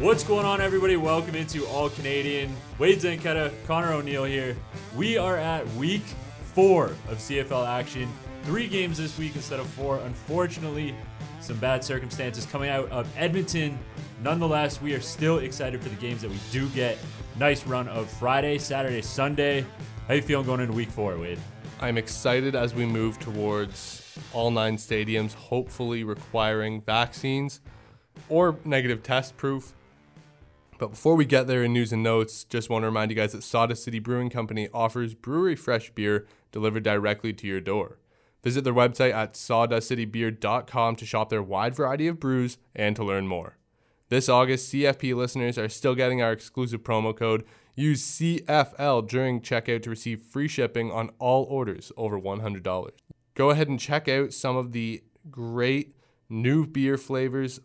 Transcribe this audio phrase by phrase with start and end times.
[0.00, 0.96] What's going on, everybody?
[0.96, 2.56] Welcome into All Canadian.
[2.78, 4.56] Wade Zanketta, Connor O'Neill here.
[4.96, 6.04] We are at week
[6.54, 8.10] four of CFL action.
[8.44, 9.98] Three games this week instead of four.
[9.98, 10.94] Unfortunately,
[11.42, 13.78] some bad circumstances coming out of Edmonton.
[14.22, 16.96] Nonetheless, we are still excited for the games that we do get.
[17.38, 19.66] Nice run of Friday, Saturday, Sunday.
[20.08, 21.38] How you feeling going into week four, Wade?
[21.78, 27.60] I'm excited as we move towards all nine stadiums, hopefully requiring vaccines
[28.30, 29.74] or negative test proof.
[30.80, 33.32] But before we get there in news and notes, just want to remind you guys
[33.32, 37.98] that Sawdust City Brewing Company offers brewery fresh beer delivered directly to your door.
[38.42, 43.26] Visit their website at sawdustcitybeer.com to shop their wide variety of brews and to learn
[43.26, 43.58] more.
[44.08, 47.44] This August, CFP listeners are still getting our exclusive promo code.
[47.76, 52.88] Use CFL during checkout to receive free shipping on all orders over $100.
[53.34, 55.94] Go ahead and check out some of the great
[56.30, 57.60] new beer flavors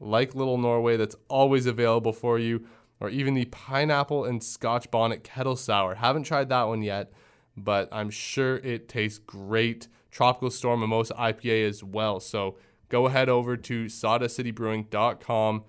[0.00, 2.66] like Little Norway that's always available for you,
[2.98, 5.94] or even the pineapple and scotch bonnet kettle sour.
[5.94, 7.12] Haven't tried that one yet,
[7.56, 9.88] but I'm sure it tastes great.
[10.10, 12.18] Tropical Storm Mimosa IPA as well.
[12.18, 12.56] So
[12.88, 15.64] go ahead over to sawdustcitybrewing.com.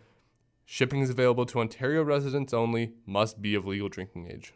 [0.66, 4.54] Shipping is available to Ontario residents only, must be of legal drinking age.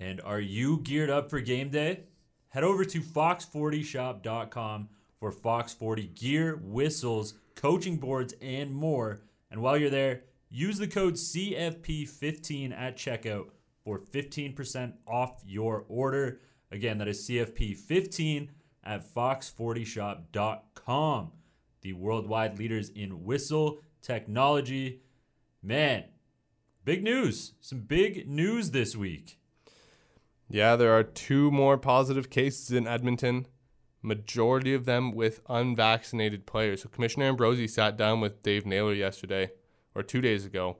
[0.00, 2.04] And are you geared up for game day?
[2.48, 9.20] Head over to fox40shop.com for Fox 40 gear, whistles, coaching boards, and more.
[9.50, 13.48] And while you're there, use the code CFP15 at checkout
[13.84, 16.40] for 15% off your order.
[16.70, 18.50] Again, that is CFP15
[18.84, 21.32] at fox40shop.com.
[21.80, 25.00] The worldwide leaders in whistle technology.
[25.60, 26.04] Man,
[26.84, 27.54] big news.
[27.60, 29.40] Some big news this week.
[30.48, 33.48] Yeah, there are two more positive cases in Edmonton,
[34.02, 36.82] majority of them with unvaccinated players.
[36.82, 39.50] So Commissioner Ambrosie sat down with Dave Naylor yesterday
[39.94, 40.78] or two days ago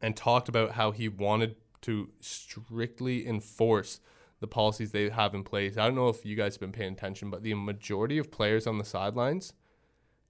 [0.00, 4.00] and talked about how he wanted to strictly enforce
[4.40, 5.76] the policies they have in place.
[5.76, 8.66] I don't know if you guys have been paying attention, but the majority of players
[8.66, 9.52] on the sidelines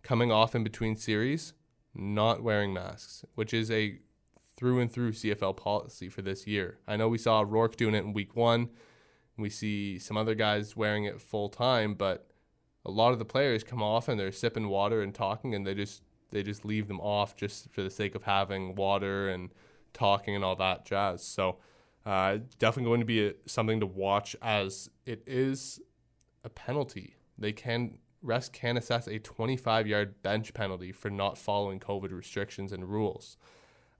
[0.02, 1.52] coming off in between series
[1.94, 3.98] not wearing masks, which is a
[4.56, 6.78] through and through CFL policy for this year.
[6.86, 8.70] I know we saw Rourke doing it in week one.
[9.38, 12.28] We see some other guys wearing it full time, but
[12.84, 15.75] a lot of the players come off and they're sipping water and talking, and they
[15.75, 19.50] just they just leave them off just for the sake of having water and
[19.93, 21.25] talking and all that jazz.
[21.25, 21.59] So
[22.04, 25.81] uh, definitely going to be a, something to watch as it is
[26.44, 27.16] a penalty.
[27.38, 32.72] They can refs can assess a 25 yard bench penalty for not following COVID restrictions
[32.72, 33.37] and rules.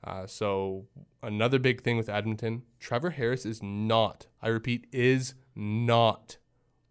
[0.04, 0.86] Uh, so
[1.22, 6.38] another big thing with Edmonton, Trevor Harris is not, I repeat, is not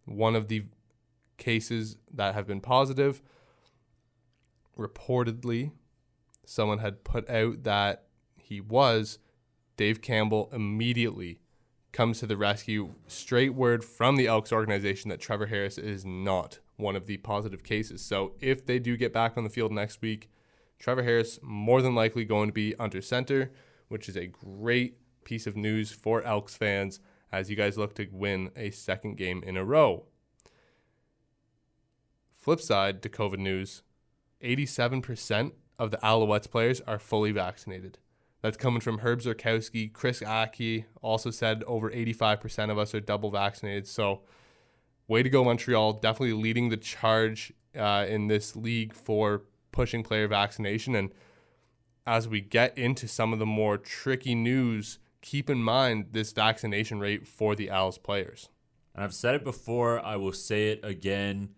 [0.06, 0.66] one of the
[1.38, 3.22] cases that have been positive.
[4.78, 5.72] Reportedly,
[6.46, 8.04] someone had put out that
[8.36, 9.20] he was.
[9.78, 11.40] Dave Campbell immediately
[11.92, 12.94] comes to the rescue.
[13.08, 17.64] Straight word from the Elks organization that Trevor Harris is not one of the positive
[17.64, 18.02] cases.
[18.02, 20.30] So if they do get back on the field next week,
[20.80, 23.52] Trevor Harris more than likely going to be under center,
[23.88, 27.00] which is a great piece of news for Elks fans
[27.32, 30.06] as you guys look to win a second game in a row.
[32.36, 33.84] Flip side to COVID news
[34.42, 37.98] 87% of the Alouettes players are fully vaccinated.
[38.42, 39.92] That's coming from Herb Zurkowsky.
[39.92, 43.88] Chris Ackie also said over 85% of us are double vaccinated.
[43.88, 44.22] So,
[45.08, 45.94] way to go, Montreal.
[45.94, 49.42] Definitely leading the charge uh, in this league for
[49.78, 50.96] pushing player vaccination.
[50.96, 51.12] And
[52.08, 57.00] as we get into some of the more tricky news, keep in mind this vaccination
[57.00, 58.50] rate for the Owls players.
[58.96, 61.50] And I've said it before, I will say it again.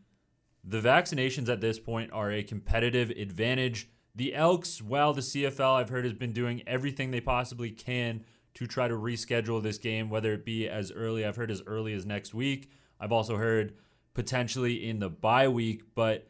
[0.66, 3.88] The vaccinations at this point are a competitive advantage.
[4.14, 8.26] The Elks, while the CFL I've heard has been doing everything they possibly can
[8.56, 11.94] to try to reschedule this game, whether it be as early, I've heard as early
[11.94, 12.70] as next week.
[13.00, 13.76] I've also heard
[14.14, 16.28] potentially in the bye week, but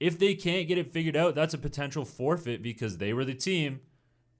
[0.00, 3.34] if they can't get it figured out, that's a potential forfeit because they were the
[3.34, 3.80] team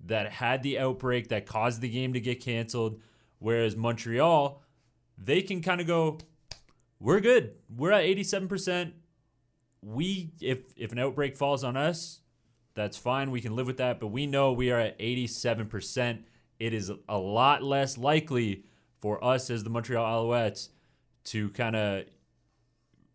[0.06, 3.00] that had the outbreak that caused the game to get canceled.
[3.38, 4.62] Whereas Montreal,
[5.16, 6.18] they can kind of go,
[7.00, 7.54] we're good.
[7.74, 8.92] We're at 87%.
[9.82, 12.20] We if if an outbreak falls on us,
[12.74, 13.30] that's fine.
[13.30, 16.22] We can live with that, but we know we are at 87%.
[16.58, 18.64] It is a lot less likely
[19.00, 20.70] for us as the Montreal Alouettes
[21.24, 22.04] to kind of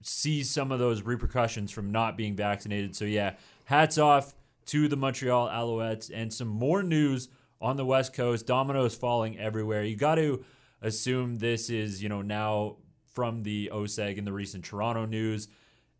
[0.01, 2.95] see some of those repercussions from not being vaccinated.
[2.95, 3.35] So yeah,
[3.65, 4.33] hats off
[4.67, 7.29] to the Montreal Alouettes and some more news
[7.61, 8.45] on the West Coast.
[8.45, 9.83] Dominoes falling everywhere.
[9.83, 10.43] You got to
[10.81, 12.77] assume this is, you know, now
[13.13, 15.47] from the OSEG and the recent Toronto news.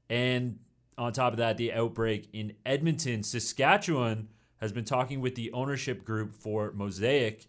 [0.10, 0.60] And
[0.98, 6.06] on top of that, the outbreak in Edmonton, Saskatchewan has been talking with the ownership
[6.06, 7.48] group for Mosaic.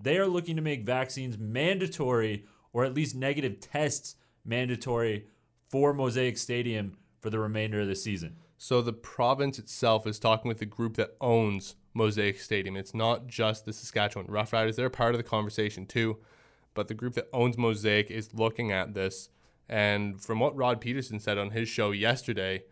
[0.00, 5.26] They are looking to make vaccines mandatory or at least negative tests mandatory
[5.70, 8.36] for Mosaic Stadium for the remainder of the season.
[8.58, 12.76] So the province itself is talking with the group that owns Mosaic Stadium.
[12.76, 16.18] It's not just the Saskatchewan Roughriders, they're part of the conversation too.
[16.74, 19.28] But the group that owns Mosaic is looking at this.
[19.68, 22.64] And from what Rod Pedersen said on his show yesterday,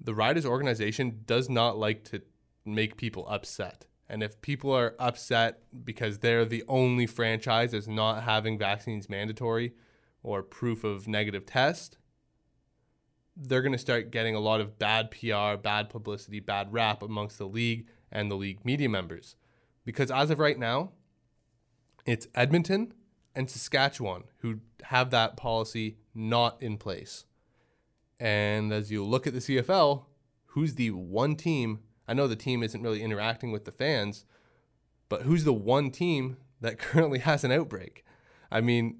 [0.00, 2.22] the Riders organization does not like to
[2.64, 3.86] make people upset.
[4.08, 9.74] And if people are upset because they're the only franchise that's not having vaccines mandatory
[10.22, 11.98] or proof of negative test,
[13.36, 17.38] they're going to start getting a lot of bad PR, bad publicity, bad rap amongst
[17.38, 19.36] the league and the league media members.
[19.84, 20.92] Because as of right now,
[22.04, 22.92] it's Edmonton
[23.34, 27.24] and Saskatchewan who have that policy not in place.
[28.20, 30.04] And as you look at the CFL,
[30.46, 31.80] who's the one team?
[32.06, 34.24] I know the team isn't really interacting with the fans,
[35.08, 38.04] but who's the one team that currently has an outbreak?
[38.50, 38.98] I mean,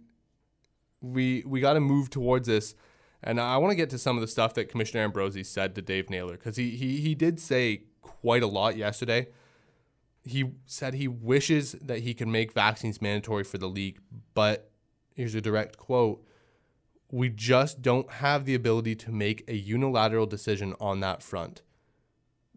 [1.02, 2.75] we we got to move towards this
[3.22, 5.82] and I want to get to some of the stuff that Commissioner Ambrosie said to
[5.82, 9.28] Dave Naylor because he, he he did say quite a lot yesterday.
[10.25, 13.99] He said he wishes that he could make vaccines mandatory for the league,
[14.34, 14.70] but
[15.14, 16.25] here's a direct quote
[17.12, 21.60] we just don't have the ability to make a unilateral decision on that front.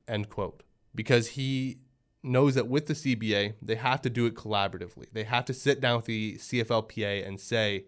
[0.08, 0.64] End quote.
[0.96, 1.80] Because he
[2.24, 5.08] knows that with the CBA, they have to do it collaboratively.
[5.12, 7.84] They have to sit down with the CFLPA and say,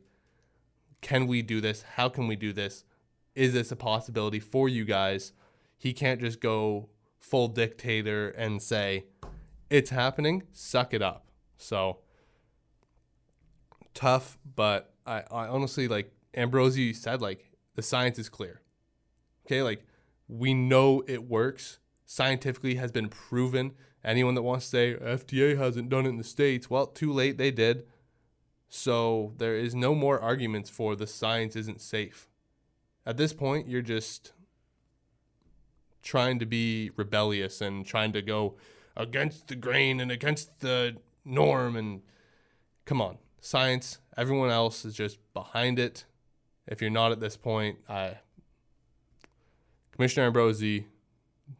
[1.01, 1.83] can we do this?
[1.95, 2.83] How can we do this?
[3.35, 5.31] Is this a possibility for you guys?
[5.77, 6.89] He can't just go
[7.19, 9.05] full dictator and say,
[9.69, 11.27] it's happening, suck it up.
[11.57, 11.99] So
[13.93, 18.61] tough, but I, I honestly like Ambrosie said, like, the science is clear.
[19.45, 19.85] Okay, like
[20.27, 21.79] we know it works.
[22.05, 23.73] Scientifically has been proven.
[24.03, 27.37] Anyone that wants to say FDA hasn't done it in the States, well, too late,
[27.37, 27.85] they did.
[28.69, 32.27] So there is no more arguments for the science isn't safe.
[33.05, 34.33] At this point, you're just
[36.01, 38.55] trying to be rebellious and trying to go
[38.95, 42.01] against the grain and against the norm and
[42.85, 43.17] come on.
[43.39, 46.05] Science, everyone else is just behind it.
[46.67, 48.17] If you're not at this point, I
[49.91, 50.85] Commissioner Ambrosie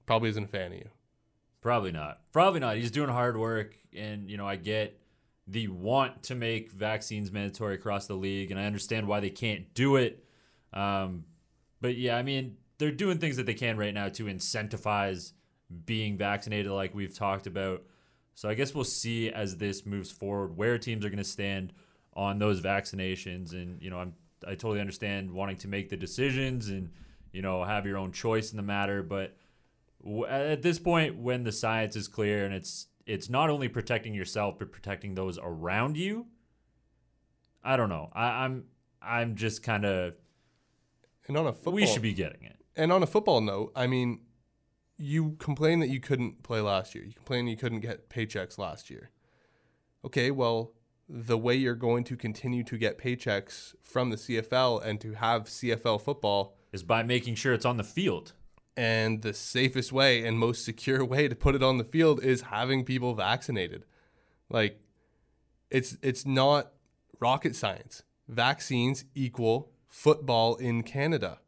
[0.06, 0.90] probably isn't a fan of you.
[1.62, 2.22] Probably not.
[2.32, 2.78] Probably not.
[2.78, 5.00] He's doing hard work and you know, I get
[5.48, 9.74] the want to make vaccines mandatory across the league, and I understand why they can't
[9.74, 10.24] do it.
[10.74, 11.26] Um,
[11.80, 15.32] but yeah, I mean, they're doing things that they can right now to incentivize
[15.86, 17.84] being vaccinated, like we've talked about.
[18.36, 21.74] So I guess we'll see as this moves forward where teams are going to stand
[22.14, 23.54] on those vaccinations.
[23.54, 24.14] And you know, I'm
[24.46, 26.92] I totally understand wanting to make the decisions and
[27.32, 29.36] you know have your own choice in the matter, but
[30.30, 34.60] at this point, when the science is clear and it's it's not only protecting yourself
[34.60, 36.28] but protecting those around you.
[37.64, 38.12] I don't know.
[38.14, 38.66] I, I'm
[39.02, 40.14] I'm just kind of.
[41.28, 42.58] And on a football, we should be getting it.
[42.76, 44.22] And on a football note, I mean,
[44.98, 47.04] you complain that you couldn't play last year.
[47.04, 49.10] You complain you couldn't get paychecks last year.
[50.06, 50.74] Okay, well,
[51.10, 55.44] the way you're going to continue to get paychecks from the CFL and to have
[55.44, 58.34] CFL football is by making sure it's on the field.
[58.78, 62.42] And the safest way and most secure way to put it on the field is
[62.42, 63.84] having people vaccinated.
[64.50, 64.80] Like
[65.70, 66.72] it's it's not
[67.20, 68.04] rocket science.
[68.28, 71.40] Vaccines equal football in Canada.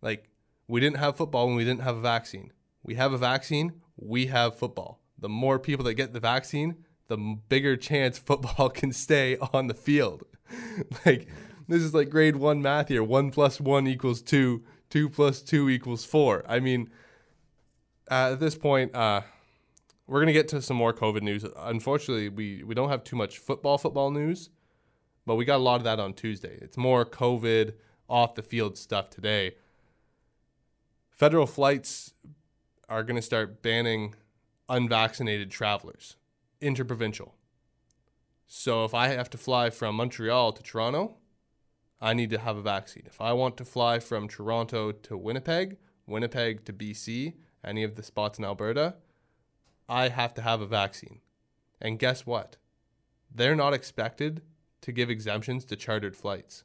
[0.00, 0.30] Like
[0.66, 2.52] we didn't have football when we didn't have a vaccine.
[2.82, 5.00] We have a vaccine, we have football.
[5.18, 7.16] The more people that get the vaccine, the
[7.48, 10.24] bigger chance football can stay on the field.
[11.06, 11.28] like
[11.68, 13.02] this is like grade 1 math here.
[13.02, 16.44] 1 plus 1 equals 2 two plus two equals four.
[16.48, 16.90] I mean,
[18.08, 19.22] at this point, uh,
[20.06, 21.44] we're gonna get to some more COVID news.
[21.56, 24.50] Unfortunately, we we don't have too much football football news,
[25.24, 26.58] but we got a lot of that on Tuesday.
[26.60, 27.74] It's more COVID
[28.08, 29.56] off the field stuff today.
[31.10, 32.12] Federal flights
[32.88, 34.14] are gonna start banning
[34.68, 36.16] unvaccinated travelers,
[36.60, 37.34] interprovincial.
[38.46, 41.16] So if I have to fly from Montreal to Toronto,
[42.00, 43.04] I need to have a vaccine.
[43.06, 47.34] If I want to fly from Toronto to Winnipeg, Winnipeg to BC,
[47.64, 48.96] any of the spots in Alberta,
[49.88, 51.20] I have to have a vaccine.
[51.80, 52.56] And guess what?
[53.34, 54.42] They're not expected
[54.82, 56.64] to give exemptions to chartered flights.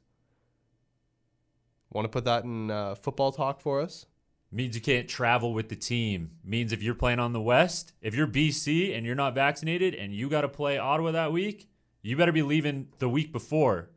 [1.92, 4.06] Want to put that in uh, football talk for us?
[4.52, 6.32] Means you can't travel with the team.
[6.44, 10.14] Means if you're playing on the West, if you're BC and you're not vaccinated and
[10.14, 11.70] you got to play Ottawa that week,
[12.02, 13.90] you better be leaving the week before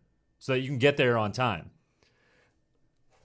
[0.44, 1.70] so that you can get there on time.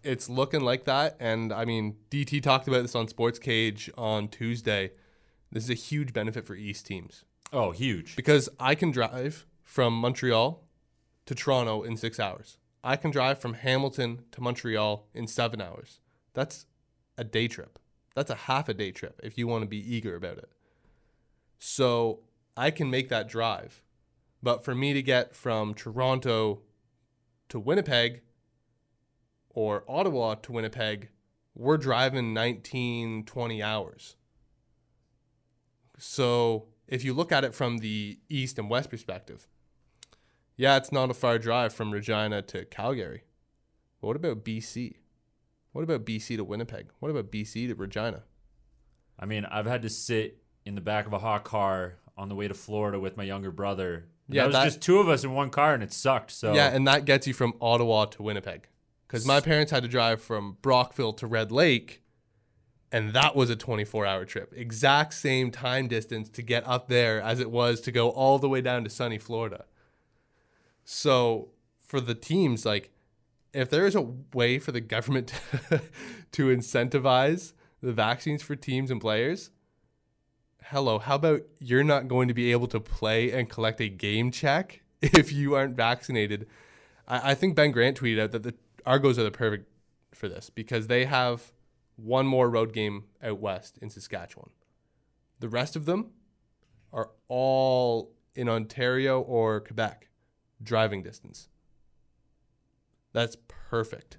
[0.06, 1.18] It's looking like that.
[1.20, 4.92] And I mean, DT talked about this on Sports Cage on Tuesday.
[5.52, 8.16] this is a huge benefit for East teams Oh, huge.
[8.16, 10.64] because I can drive from Montreal
[11.26, 12.58] to Toronto in six hours.
[12.86, 16.00] I can drive from Hamilton to Montreal in seven hours.
[16.34, 16.68] That's
[17.18, 17.80] a day trip.
[18.16, 20.50] That's a half a day trip if you want to be eager about it.
[21.58, 22.22] So
[22.56, 23.84] I can make that drive.
[24.42, 26.62] But for me to get from Toronto
[27.50, 28.22] to Winnipeg
[29.50, 31.10] or Ottawa to Winnipeg,
[31.56, 34.16] we're driving 19, 20 hours.
[35.98, 39.48] So if you look at it from the east and west perspective,
[40.56, 43.24] yeah, it's not a far drive from Regina to Calgary.
[44.02, 44.96] But what about BC?
[45.72, 46.90] What about BC to Winnipeg?
[47.00, 48.24] What about BC to Regina?
[49.18, 52.36] I mean, I've had to sit in the back of a hot car on the
[52.36, 54.08] way to Florida with my younger brother.
[54.30, 56.32] Yeah, that was that- just two of us in one car, and it sucked.
[56.32, 58.68] So Yeah, and that gets you from Ottawa to Winnipeg.
[59.08, 62.04] Because my parents had to drive from Brockville to Red Lake,
[62.92, 64.54] and that was a 24 hour trip.
[64.56, 68.48] Exact same time distance to get up there as it was to go all the
[68.48, 69.66] way down to sunny Florida.
[70.84, 72.92] So for the teams, like,
[73.54, 75.34] if there is a way for the government
[76.32, 79.50] to incentivize the vaccines for teams and players,
[80.64, 84.32] hello, how about you're not going to be able to play and collect a game
[84.32, 86.48] check if you aren't vaccinated?
[87.08, 88.54] I, I think Ben Grant tweeted out that the
[88.86, 89.68] Argos are the perfect
[90.14, 91.52] for this because they have
[91.96, 94.50] one more road game out west in Saskatchewan.
[95.40, 96.12] The rest of them
[96.92, 100.10] are all in Ontario or Quebec,
[100.62, 101.50] driving distance.
[103.14, 104.18] That's perfect.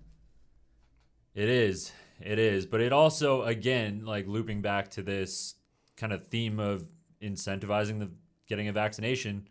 [1.34, 1.92] It is.
[2.20, 2.66] It is.
[2.66, 5.54] But it also, again, like looping back to this
[6.00, 6.86] kind of theme of
[7.22, 8.10] incentivizing the
[8.48, 9.46] getting a vaccination.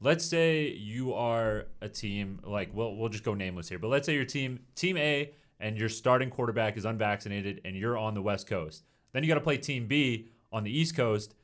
[0.00, 4.06] Let's say you are a team like well, we'll just go nameless here, but let's
[4.06, 8.22] say your team team A and your starting quarterback is unvaccinated and you're on the
[8.22, 8.84] West Coast.
[9.12, 11.34] Then you got to play team B on the East Coast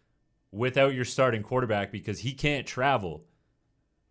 [0.53, 3.25] without your starting quarterback because he can't travel.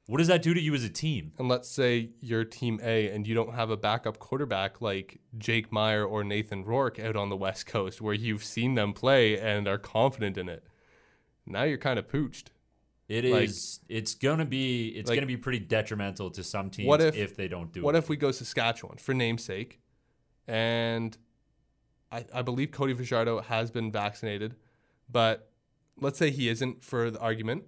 [0.08, 1.32] What does that do to you as a team?
[1.38, 5.72] And let's say you're team A and you don't have a backup quarterback like Jake
[5.72, 9.66] Maier or Nathan Rourke out on the West Coast where you've seen them play and
[9.68, 10.66] are confident in it.
[11.46, 12.48] Now you're kind of pooched.
[13.08, 13.80] It Like- is.
[13.90, 14.88] it's gonna be.
[14.90, 17.80] It's like- gonna be pretty detrimental to some teams What if- if they don't do
[17.82, 17.84] it.
[17.84, 18.00] What it.
[18.00, 19.80] if we go Saskatchewan for namesake?
[20.48, 21.18] And
[22.12, 24.56] I, I believe Cody Fajardo has been vaccinated,
[25.10, 25.52] but
[25.98, 27.64] let's say he isn't for the argument,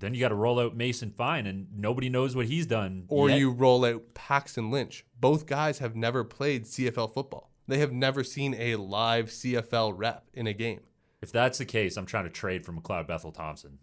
[0.00, 3.04] then you got to roll out Mason Fine, and nobody knows what he's done.
[3.08, 3.38] or yet.
[3.38, 5.04] you roll out Paxton Lynch.
[5.20, 7.50] Both guys have never played CFL football.
[7.68, 10.80] They have never seen a live CFL rep in a game.
[11.22, 13.78] If that's the case, I'm trying to trade for McLeod Bethel Thompson.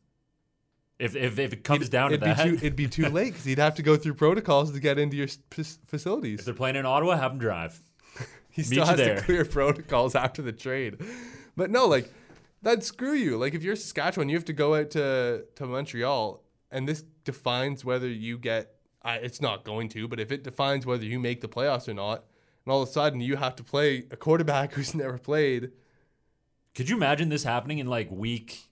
[0.99, 3.31] If if, if it comes down to it'd that, be too, it'd be too late
[3.33, 6.43] because he'd have to go through protocols to get into your s- f- if facilities.
[6.43, 7.79] they're playing in Ottawa, have them drive.
[8.49, 9.17] He meet still has there.
[9.17, 10.97] to clear protocols after the trade.
[11.55, 12.11] But no, like
[12.61, 13.37] that screw you.
[13.37, 17.85] Like if you're Saskatchewan, you have to go out to to Montreal, and this defines
[17.85, 18.73] whether you get.
[19.03, 21.93] I, it's not going to, but if it defines whether you make the playoffs or
[21.93, 22.25] not,
[22.65, 25.71] and all of a sudden you have to play a quarterback who's never played.
[26.75, 28.67] Could you imagine this happening in like week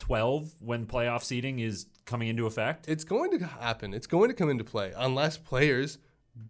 [0.00, 2.86] 12 when playoff seeding is coming into effect?
[2.88, 3.94] It's going to happen.
[3.94, 5.98] It's going to come into play unless players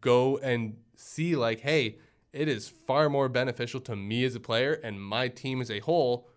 [0.00, 1.98] go and see like, hey,
[2.32, 5.78] it is far more beneficial to me as a player and my team as a
[5.80, 6.28] whole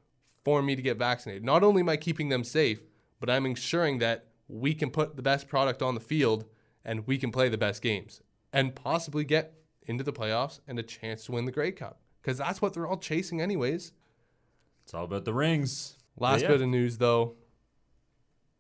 [0.44, 1.44] for me to get vaccinated.
[1.44, 2.82] Not only am I keeping them safe,
[3.20, 6.46] but I'm ensuring that we can put the best product on the field
[6.84, 8.22] and we can play the best games
[8.52, 12.38] and possibly get into the playoffs and a chance to win the Grey Cup because
[12.38, 13.94] that's what they're all chasing anyways.
[14.84, 15.98] It's all about the rings.
[16.18, 16.50] Last yeah.
[16.50, 17.36] bit of news, though.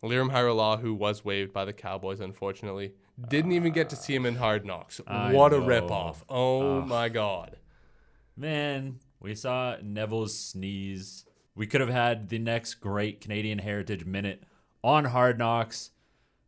[0.03, 2.93] Lirim Hajrullahu, who was waived by the Cowboys, unfortunately,
[3.27, 4.99] didn't even get to see him in Hard Knocks.
[5.05, 5.67] I what a know.
[5.67, 6.23] ripoff!
[6.27, 6.87] Oh Ugh.
[6.87, 7.57] my God!
[8.35, 11.25] Man, we saw Neville's sneeze.
[11.55, 14.43] We could have had the next great Canadian Heritage Minute
[14.83, 15.91] on Hard Knocks,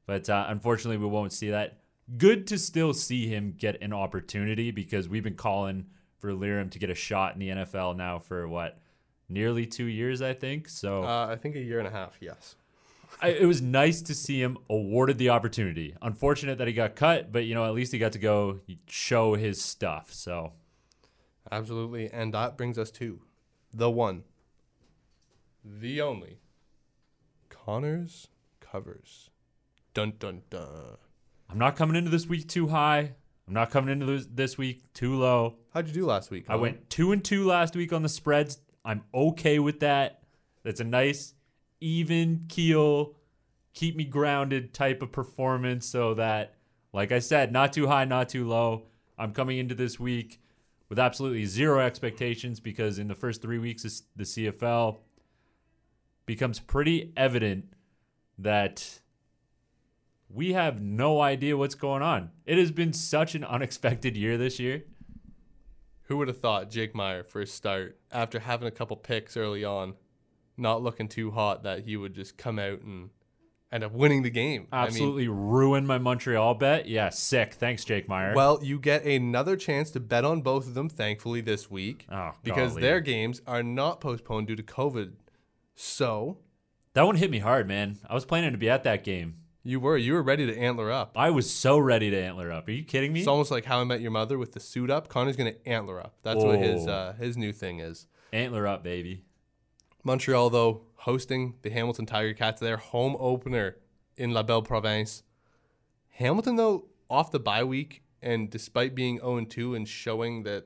[0.06, 1.80] but uh, unfortunately, we won't see that.
[2.18, 5.86] Good to still see him get an opportunity because we've been calling
[6.18, 8.80] for Lirim to get a shot in the NFL now for what,
[9.30, 10.70] nearly two years, I think.
[10.70, 12.18] So Uh, I think a year and a half.
[12.20, 12.56] Yes.
[13.22, 15.96] I, it was nice to see him awarded the opportunity.
[16.02, 19.36] Unfortunate that he got cut, but you know at least he got to go show
[19.36, 20.12] his stuff.
[20.14, 20.54] So
[21.52, 23.20] Absolutely, and that brings us to
[23.74, 24.24] the one,
[25.64, 26.40] the only,
[27.50, 28.28] Connors
[28.60, 29.30] covers.
[29.94, 30.98] Dun dun dun.
[31.50, 33.14] I'm not coming into this week too high.
[33.48, 35.56] I'm not coming into this, week too low.
[35.74, 36.46] How'd you do last week?
[36.48, 38.58] I went two and two last week on the spreads.
[38.86, 40.24] I'm okay with that.
[40.64, 41.34] That's a nice,
[41.82, 43.16] even keel,
[43.74, 45.86] keep me grounded type of performance.
[45.86, 46.56] So that,
[46.94, 48.84] like I said, not too high, not too low.
[49.18, 50.40] I'm coming into this week
[50.88, 55.00] with absolutely zero expectations because in the first three weeks of the CFL,
[56.26, 57.66] becomes pretty evident
[58.38, 59.00] that
[60.30, 62.32] we have no idea what's going on.
[62.46, 64.84] It has been such an unexpected year this year.
[66.08, 69.64] Who would have thought Jake Maier for a start after having a couple picks early
[69.64, 69.96] on,
[70.58, 73.10] not looking too hot that he would just come out and
[73.72, 74.68] end up winning the game.
[74.72, 76.88] Absolutely I mean, ruined my Montreal bet.
[76.88, 77.54] Yeah, sick.
[77.54, 78.36] Thanks, Jake Maier.
[78.36, 82.06] Well, you get another chance to bet on both of them, thankfully, this week.
[82.12, 82.82] Oh, because golly.
[82.82, 85.14] their games are not postponed due to COVID.
[85.76, 86.40] So.
[86.94, 87.98] That one hit me hard, man.
[88.08, 89.38] I was planning to be at that game.
[89.64, 89.98] You were.
[89.98, 91.14] You were ready to antler up.
[91.16, 92.68] I was so ready to antler up.
[92.68, 93.22] Are you kidding me?
[93.22, 95.08] It's almost like How I Met Your Mother with the suit up.
[95.08, 96.16] Connor's going to antler up.
[96.22, 98.06] That's what his uh, his new thing is.
[98.34, 99.24] Antler up, baby.
[100.04, 103.78] Montreal, though, hosting the Hamilton Tiger Cats, their home opener
[104.18, 105.24] in La Belle Province.
[106.10, 110.66] Hamilton, though, off the bye week, and despite being 0 2 and showing that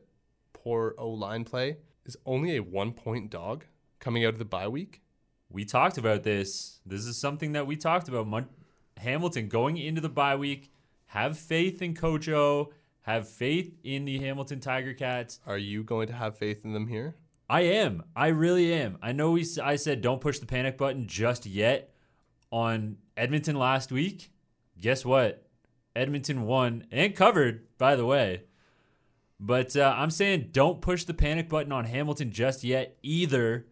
[0.54, 3.66] poor O line play, is only a one point dog
[4.00, 5.02] coming out of the bye week.
[5.50, 6.80] We talked about this.
[6.86, 8.28] This is something that we talked about.
[8.28, 8.50] Mon-
[8.98, 10.72] Hamilton going into the bye week.
[11.08, 12.74] Have faith in Coach O.
[13.02, 15.40] Have faith in the Hamilton Tiger Cats.
[15.48, 17.16] Are you going to have faith in them here?
[17.50, 18.04] I am.
[18.16, 18.98] I really am.
[19.02, 19.46] I know we.
[19.64, 21.94] I said don't push the panic button just yet
[22.52, 24.32] on Edmonton last week.
[24.80, 25.48] Guess what?
[25.96, 28.44] Edmonton won and covered, by the way.
[29.40, 33.68] But uh, I'm saying don't push the panic button on Hamilton just yet either.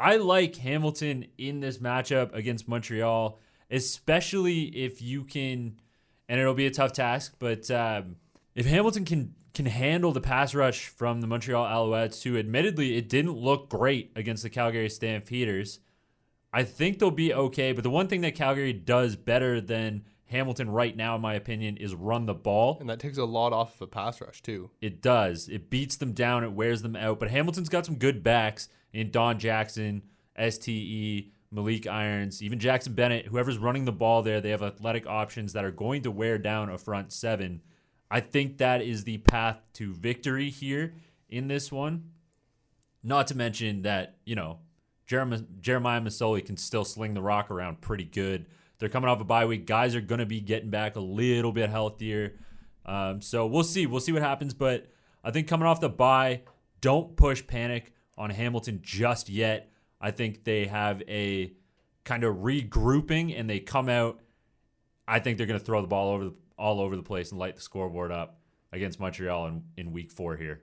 [0.00, 3.38] I like Hamilton in this matchup against Montreal,
[3.70, 5.78] especially if you can,
[6.26, 8.16] and it'll be a tough task, but um,
[8.54, 13.08] if Hamilton can can handle the pass rush from the Montreal Alouettes, who admittedly it
[13.08, 15.80] didn't look great against the Calgary Stampeders,
[16.52, 17.72] I think they'll be okay.
[17.72, 21.76] But the one thing that Calgary does better than Hamilton right now, in my opinion,
[21.76, 22.78] is run the ball.
[22.80, 24.70] And that takes a lot off of a pass rush, too.
[24.80, 25.48] It does.
[25.48, 27.18] It beats them down, it wears them out.
[27.18, 30.02] But Hamilton's got some good backs in Don Jackson,
[30.36, 33.26] STE, Maleek Irons, even Jackson Bennett.
[33.26, 36.70] Whoever's running the ball there, they have athletic options that are going to wear down
[36.70, 37.60] a front seven.
[38.10, 40.94] I think that is the path to victory here
[41.28, 42.10] in this one.
[43.02, 44.58] Not to mention that, you know,
[45.06, 48.46] Jeremiah, Jeremiah Masoli can still sling the rock around pretty good.
[48.78, 49.66] They're coming off a bye week.
[49.66, 52.38] Guys are going to be getting back a little bit healthier.
[52.86, 53.86] Um, so we'll see.
[53.86, 54.54] We'll see what happens.
[54.54, 54.86] But
[55.24, 56.42] I think coming off the bye,
[56.80, 59.72] don't push panic on Hamilton just yet.
[59.98, 61.54] I think they have a
[62.04, 64.20] kind of regrouping and they come out.
[65.08, 67.40] I think they're going to throw the ball over the, all over the place and
[67.40, 68.38] light the scoreboard up
[68.72, 70.62] against Montreal in, in week four here.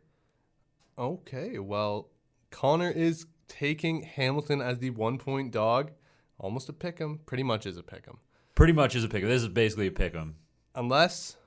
[1.00, 1.58] Okay.
[1.58, 2.12] Well,
[2.52, 5.91] Connor is taking Hamilton as the one point dog,
[6.38, 8.20] almost a pick 'em, pretty much is a pick 'em.
[8.54, 9.30] Pretty much is a pick 'em.
[9.30, 10.36] This is basically a pick 'em.
[10.76, 11.38] Unless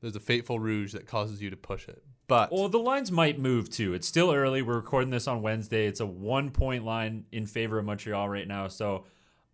[0.00, 2.02] there's a fateful rouge that causes you to push it.
[2.32, 3.92] But well, the lines might move too.
[3.92, 4.62] It's still early.
[4.62, 5.86] We're recording this on Wednesday.
[5.86, 8.68] It's a one point line in favor of Montreal right now.
[8.68, 9.04] So,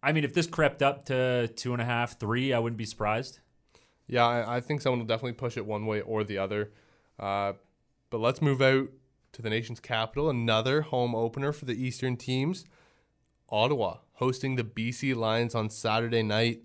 [0.00, 2.84] I mean, if this crept up to two and a half, three, I wouldn't be
[2.84, 3.40] surprised.
[4.06, 6.70] Yeah, I, I think someone will definitely push it one way or the other.
[7.18, 7.54] Uh,
[8.10, 8.90] but let's move out
[9.32, 10.30] to the nation's capital.
[10.30, 12.64] Another home opener for the Eastern teams.
[13.48, 16.62] Ottawa hosting the BC Lions on Saturday night.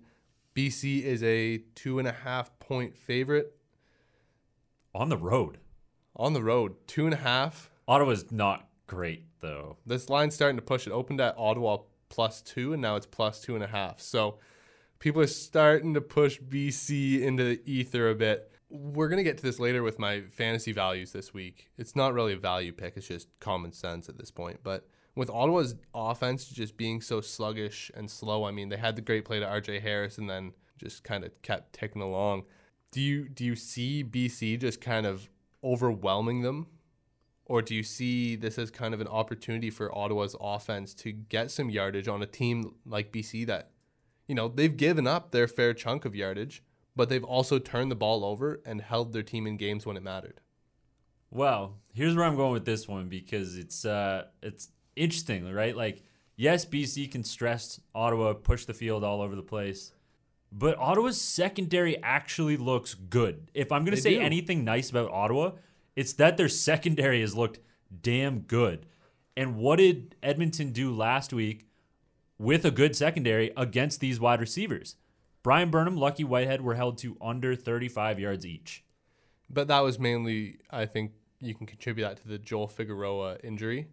[0.54, 3.56] BC is a two and a half point favorite.
[4.94, 5.58] On the road.
[6.16, 6.74] On the road.
[6.86, 7.70] Two and a half.
[7.86, 9.76] Ottawa's not great, though.
[9.84, 10.86] This line's starting to push.
[10.86, 14.00] It opened at Ottawa plus two, and now it's plus two and a half.
[14.00, 14.38] So
[14.98, 19.36] people are starting to push BC into the ether a bit we're going to get
[19.36, 21.70] to this later with my fantasy values this week.
[21.78, 24.60] It's not really a value pick, it's just common sense at this point.
[24.64, 29.02] But with Ottawa's offense just being so sluggish and slow, I mean, they had the
[29.02, 32.44] great play to RJ Harris and then just kind of kept ticking along.
[32.90, 35.28] Do you do you see BC just kind of
[35.64, 36.66] overwhelming them?
[37.46, 41.50] Or do you see this as kind of an opportunity for Ottawa's offense to get
[41.50, 43.70] some yardage on a team like BC that,
[44.26, 46.62] you know, they've given up their fair chunk of yardage
[46.96, 50.02] but they've also turned the ball over and held their team in games when it
[50.02, 50.40] mattered.
[51.30, 55.76] Well, here's where I'm going with this one because it's uh, it's interesting, right?
[55.76, 56.04] Like,
[56.36, 59.92] yes, BC can stress Ottawa, push the field all over the place,
[60.56, 63.50] but Ottawa's secondary actually looks good.
[63.54, 64.20] If I'm going to say do.
[64.20, 65.52] anything nice about Ottawa,
[65.96, 67.58] it's that their secondary has looked
[68.02, 68.86] damn good.
[69.36, 71.66] And what did Edmonton do last week
[72.38, 74.94] with a good secondary against these wide receivers?
[75.42, 78.84] Bryan Burnham, Lucky Whitehead were held to under 35 yards each.
[79.50, 83.88] But that was mainly, I think, you can contribute that to the Joel Figueroa injury.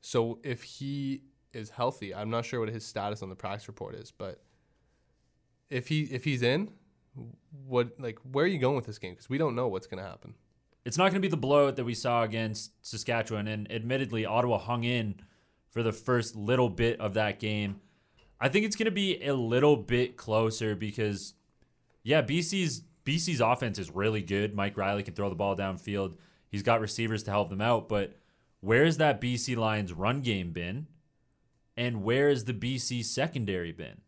[0.00, 3.94] So if he is healthy, I'm not sure what his status on the practice report
[3.94, 4.42] is, but
[5.70, 6.70] if he if he's in,
[7.66, 9.12] what like where are you going with this game?
[9.12, 10.34] Because we don't know what's going to happen.
[10.84, 14.58] It's not going to be the blowout that we saw against Saskatchewan, and admittedly, Ottawa
[14.58, 15.16] hung in
[15.70, 17.80] for the first little bit of that game.
[18.40, 21.34] I think it's going to be a little bit closer because,
[22.02, 24.54] yeah, BC's BC's offense is really good.
[24.54, 26.14] Mike Reilly can throw the ball downfield.
[26.48, 28.14] He's got receivers to help them out, but
[28.60, 30.86] where's that BC Lions run game been?
[31.76, 34.00] And where has the BC secondary been?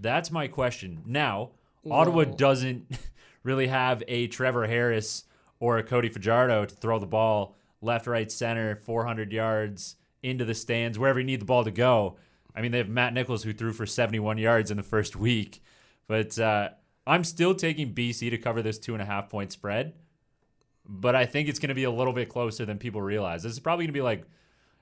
[0.00, 1.02] That's my question.
[1.06, 1.50] Now,
[1.90, 2.98] Ottawa doesn't
[3.42, 5.24] really have a Trevor Harris
[5.60, 10.54] or a Cody Fajardo to throw the ball left, right, center, 400 yards into the
[10.54, 12.16] stands, wherever you need the ball to go.
[12.56, 15.62] I mean, they have Matt Nichols who threw for 71 yards in the first week,
[16.06, 16.70] but uh,
[17.06, 19.94] I'm still taking BC to cover this two and a half point spread.
[20.86, 23.42] But I think it's going to be a little bit closer than people realize.
[23.42, 24.24] This is probably going to be like,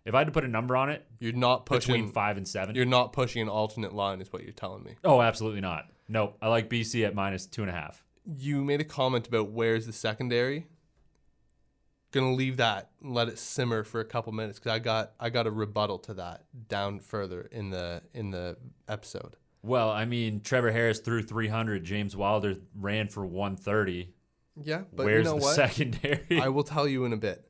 [0.05, 1.95] if I had to put a number on it, You're not pushing.
[1.95, 2.75] between five and seven.
[2.75, 4.97] You're not pushing an alternate line, is what you're telling me.
[5.05, 5.87] Oh, absolutely not.
[6.09, 6.37] Nope.
[6.43, 8.03] I like BC at minus two and a half.
[8.37, 10.67] You made a comment about where's the secondary.
[12.13, 15.31] Gonna leave that and let it simmer for a couple minutes because I got I
[15.31, 19.37] got a rebuttal to that down further in the in the episode.
[19.63, 21.85] Well, I mean, Trevor Harris threw 300.
[21.85, 24.13] James Wilder ran for 130.
[24.63, 25.55] Yeah, but Where's you know the what?
[25.55, 26.39] secondary?
[26.41, 27.49] I will tell you in a bit.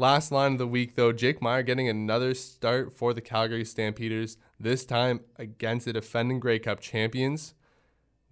[0.00, 4.38] Last line of the week, though, Jake Maier getting another start for the Calgary Stampeders,
[4.58, 7.52] this time against the defending Grey Cup champions,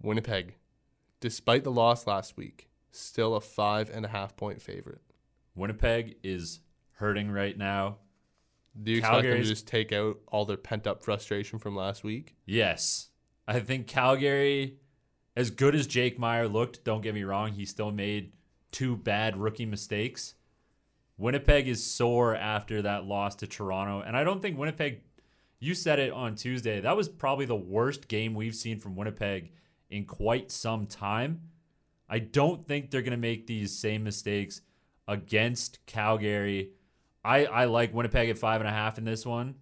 [0.01, 0.55] Winnipeg.
[1.19, 5.03] Despite the loss last week, still a five and a half point favorite.
[5.53, 6.61] Winnipeg is
[6.93, 7.97] hurting right now.
[8.81, 12.03] Do you expect them to just take out all their pent up frustration from last
[12.03, 12.35] week?
[12.47, 13.09] Yes.
[13.47, 14.79] I think Calgary,
[15.35, 18.33] as good as Jake Maier looked, don't get me wrong, he still made
[18.71, 20.33] two bad rookie mistakes.
[21.19, 24.01] Winnipeg is sore after that loss to Toronto.
[24.01, 25.01] And I don't think Winnipeg,
[25.59, 29.51] you said it on Tuesday, that was probably the worst game we've seen from Winnipeg
[29.89, 31.41] in quite some time.
[32.09, 34.61] I don't think they're going to make these same mistakes
[35.09, 36.71] against Calgary.
[37.23, 39.55] I, I like Winnipeg at five and a half in this one.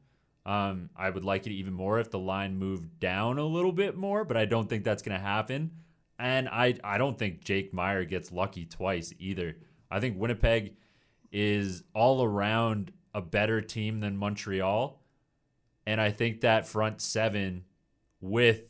[0.45, 3.97] Um, I would like it even more if the line moved down a little bit
[3.97, 5.71] more, but I don't think that's going to happen.
[6.19, 9.57] And I, I don't think Jake Maier gets lucky twice either.
[9.89, 10.75] I think Winnipeg
[11.31, 14.99] is all around a better team than Montreal.
[15.85, 17.63] And I think that front seven
[18.21, 18.63] with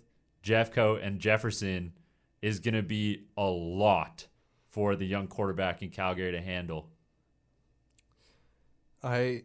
[0.44, 1.94] Jeffco and Jefferson
[2.42, 4.28] is going to be a lot
[4.70, 6.90] for the young quarterback in Calgary to handle.
[9.04, 9.44] I, you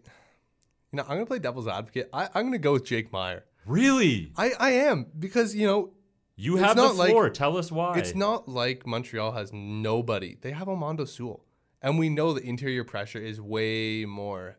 [0.92, 2.08] know, I'm gonna play devil's advocate.
[2.12, 3.42] I, I'm gonna go with Jake Maier.
[3.66, 4.32] Really?
[4.36, 5.90] I, I am because you know
[6.36, 7.30] You have the not like- floor.
[7.30, 7.98] Tell us why.
[7.98, 10.36] It's not like Montreal has nobody.
[10.40, 11.44] They have Almondo Sewell.
[11.82, 14.56] And we know the interior pressure is way more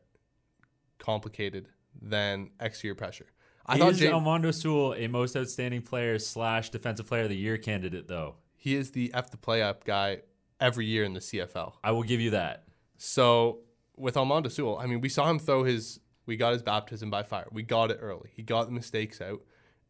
[0.99, 3.27] complicated than exterior pressure.
[3.65, 7.37] I thought is Jay, Almondo Sewell a most outstanding player slash defensive player of the
[7.37, 8.35] year candidate though?
[8.63, 10.21] he is the F the play up guy
[10.57, 11.73] every year in the CFL.
[11.83, 12.63] I will give you that.
[12.95, 13.59] So
[13.97, 17.23] with Almondo Sewell, I mean, we saw him throw his, we got his baptism by
[17.23, 17.47] fire.
[17.51, 18.29] We got it early.
[18.33, 19.41] He got the mistakes out.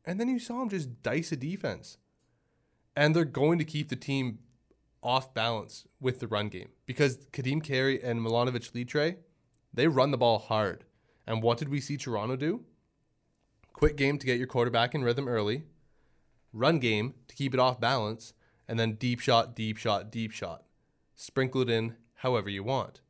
[0.05, 1.99] And then you saw him just dice a defense.
[2.95, 4.39] And they're going to keep the team
[5.03, 9.17] off balance with the run game because Kadeem Carey and Milanovic Litre,
[9.73, 10.85] they run the ball hard.
[11.27, 12.63] And what did we see Toronto do?
[13.73, 15.63] Quick game to get your quarterback in rhythm early,
[16.51, 18.33] run game to keep it off balance,
[18.67, 20.63] and then deep shot, deep shot, deep shot.
[21.15, 23.01] Sprinkle it in however you want.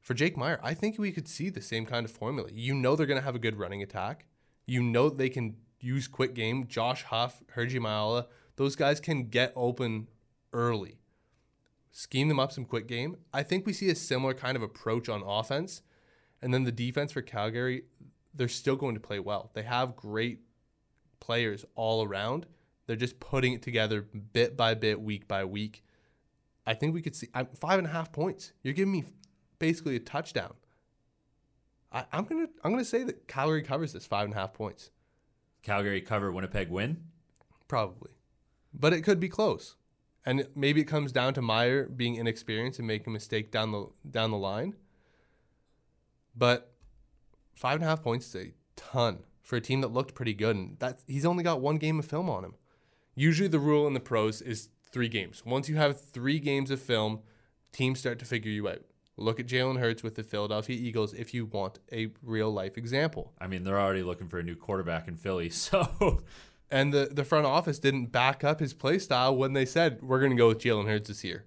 [0.00, 2.48] For Jake Maier, I think we could see the same kind of formula.
[2.52, 4.26] You know they're going to have a good running attack.
[4.64, 6.66] You know they can use quick game.
[6.68, 10.08] Josh Huff, Hergy Mayala, those guys can get open
[10.52, 10.98] early.
[11.98, 13.16] Scheme them up some quick game.
[13.32, 15.80] I think we see a similar kind of approach on offense.
[16.42, 17.84] And then the defense for Calgary,
[18.34, 19.50] they're still going to play well.
[19.54, 20.40] They have great
[21.20, 22.44] players all around.
[22.86, 24.02] They're just putting it together
[24.34, 25.84] bit by bit, week by week.
[26.66, 28.52] I think we could see I'm, five and a half points.
[28.62, 29.04] You're giving me
[29.58, 30.52] basically a touchdown.
[31.90, 34.90] I, I'm gonna I'm gonna say that Calgary covers this five and a half points,
[35.62, 37.04] Calgary cover Winnipeg win.
[37.68, 38.10] probably,
[38.74, 39.76] but it could be close,
[40.26, 43.88] and maybe it comes down to Maier being inexperienced and making a mistake down the
[44.10, 44.74] down the line.
[46.36, 46.74] But
[47.54, 50.56] five and a half points is a ton for a team that looked pretty good,
[50.56, 52.54] and that he's only got one game of film on him.
[53.14, 55.44] Usually, the rule in the pros is three games.
[55.46, 57.20] Once you have three games of film,
[57.72, 58.82] teams start to figure you out.
[59.16, 63.32] Look at Jalen Hurts with the Philadelphia Eagles if you want a real life example.
[63.40, 66.22] I mean, they're already looking for a new quarterback in Philly, so
[66.70, 70.18] And the, the front office didn't back up his play style when they said, we're
[70.18, 71.44] going to go with Jalen Hurts this year.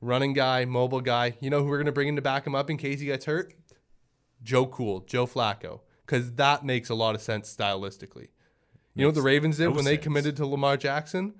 [0.00, 1.36] Running guy, mobile guy.
[1.40, 3.06] You know who we're going to bring in to back him up in case he
[3.06, 3.54] gets hurt?
[4.42, 5.80] Joe Cool, Joe Flacco.
[6.04, 8.28] Because that makes a lot of sense stylistically.
[8.94, 11.34] You know what the Ravens did no when they committed to Lamar Jackson?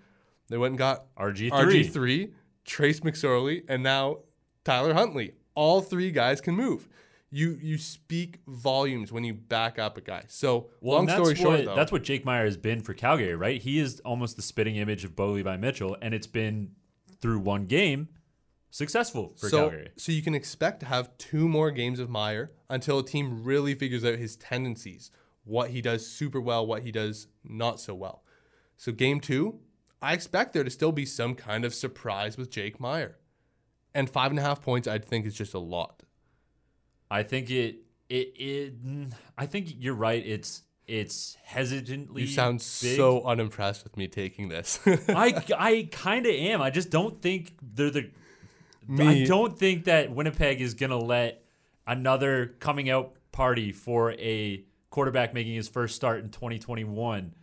[0.49, 1.51] They went and got RG3.
[1.51, 2.33] RG3,
[2.65, 4.19] Trace McSorley, and now
[4.65, 5.33] Tyler Huntley.
[5.55, 6.89] All three guys can move.
[7.37, 10.25] You you speak volumes when you back up a guy.
[10.29, 13.35] So Well, long story short, what, though, that's what Jake Maier has been for Calgary,
[13.35, 13.61] right?
[13.61, 16.71] He is almost the spitting image of Bo Levi Mitchell, and it's been
[17.21, 18.09] through one game
[18.71, 19.91] successful for so, Calgary.
[19.99, 23.75] So you can expect to have two more games of Maier until a team really
[23.75, 25.11] figures out his tendencies,
[25.45, 28.23] what he does super well, what he does not so well.
[28.79, 29.61] So game two,
[30.01, 33.15] I expect there to still be some kind of surprise with Jake Maier.
[33.95, 36.03] And five and a half points, I think, is just a lot.
[37.11, 37.77] I think it
[38.09, 38.73] it it.
[39.37, 40.25] I think you're right.
[40.25, 42.23] It's it's hesitantly.
[42.23, 42.97] You sound big.
[42.97, 44.81] so unimpressed with me taking this.
[45.09, 46.63] I I kind of am.
[46.63, 48.11] I just don't think they're the.
[48.99, 51.43] I don't think that Winnipeg is gonna let
[51.87, 57.35] another coming out party for a quarterback making his first start in 2021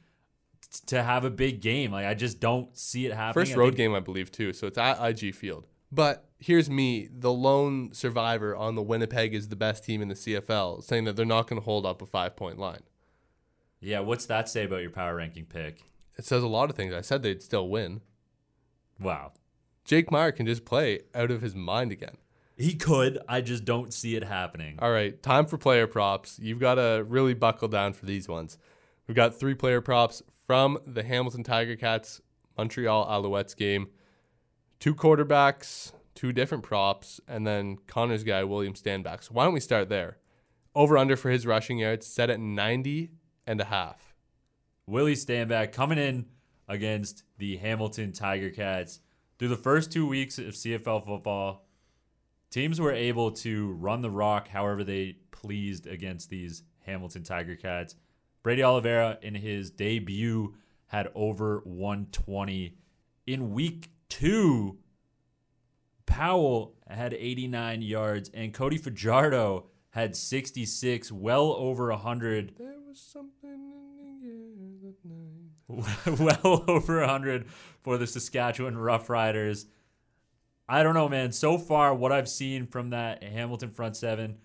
[0.62, 1.92] t- to have a big game.
[1.92, 3.46] Like I just don't see it happening.
[3.46, 4.54] First road think- game, I believe, too.
[4.54, 5.68] So it's at IG Field.
[5.92, 10.14] But here's me, the lone survivor on the Winnipeg is the best team in the
[10.14, 12.82] CFL, saying that they're not going to hold up a five point line.
[13.80, 15.84] Yeah, what's that say about your power ranking pick?
[16.18, 16.94] It says a lot of things.
[16.94, 18.02] I said they'd still win.
[19.00, 19.32] Wow.
[19.86, 22.18] Jake Maier can just play out of his mind again.
[22.56, 23.20] He could.
[23.28, 24.78] I just don't see it happening.
[24.80, 26.40] All right, time for player props.
[26.40, 28.58] You've got to really buckle down for these ones.
[29.08, 32.22] We've got three player props from the Hamilton Tiger Cats
[32.58, 33.88] Montreal Alouettes game.
[34.80, 35.94] Two quarterbacks,
[36.24, 39.22] two different props, and then Connor's guy, William Stanback.
[39.26, 40.20] So why don't we start there?
[40.74, 43.12] Over under for his rushing yards set at 90
[43.46, 44.16] and a half.
[44.88, 46.28] Willie Stanback coming in
[46.70, 49.02] against the Hamilton Tiger Cats.
[49.38, 51.66] Through the first two weeks of CFL football,
[52.50, 57.98] teams were able to run the rock however they pleased against these Hamilton Tiger Cats.
[58.44, 60.56] Brady Oliveira in his debut
[60.88, 62.78] had over 120.
[63.28, 64.78] In week two,
[66.06, 73.72] Powell had 89 yards and Cody Fajardo had 66, well over 100 There was something
[74.02, 76.44] in the air that night.
[76.44, 77.46] well over 100
[77.82, 79.66] for the Saskatchewan Roughriders.
[80.68, 81.32] I don't know, man.
[81.32, 84.38] So far, what I've seen from that Hamilton front seven,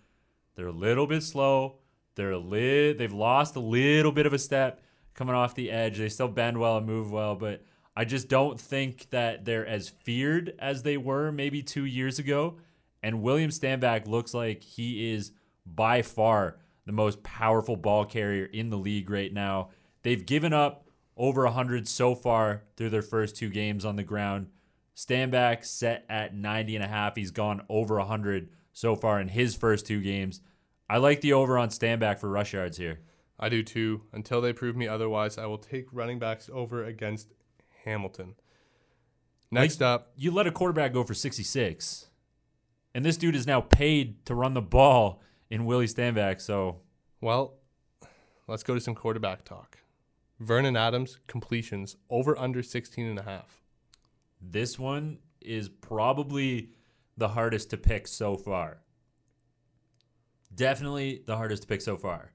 [0.54, 1.78] they're a little bit slow.
[2.16, 4.82] They're a li- They've lost a little bit of a step
[5.14, 5.98] coming off the edge.
[5.98, 7.64] They still bend well and move well, but
[7.98, 12.58] I just don't think that they're as feared as they were maybe two years ago.
[13.02, 15.32] And William Stanback looks like he is
[15.66, 19.70] by far the most powerful ball carrier in the league right now.
[20.04, 24.46] They've given up over 100 so far through their first two games on the ground.
[24.94, 27.16] Stanback set at 90 and a half.
[27.16, 30.40] He's gone over 100 so far in his first two games.
[30.88, 33.00] I like the over on Stanback for rush yards here.
[33.40, 34.02] I do too.
[34.12, 37.32] Until they prove me otherwise, I will take running backs over against
[37.88, 38.34] Hamilton.
[39.50, 42.06] Next up, You let a quarterback go for 66.
[42.94, 46.40] And this dude is now paid to run the ball in Willie Stanback.
[46.40, 46.80] So
[47.20, 47.54] well,
[48.46, 49.78] let's go to some quarterback talk.
[50.38, 53.62] Vernon Adams completions over under 16 and a half.
[54.40, 56.70] this one is probably
[57.16, 58.78] the hardest to pick so far.
[60.54, 62.32] Definitely the hardest to pick so far.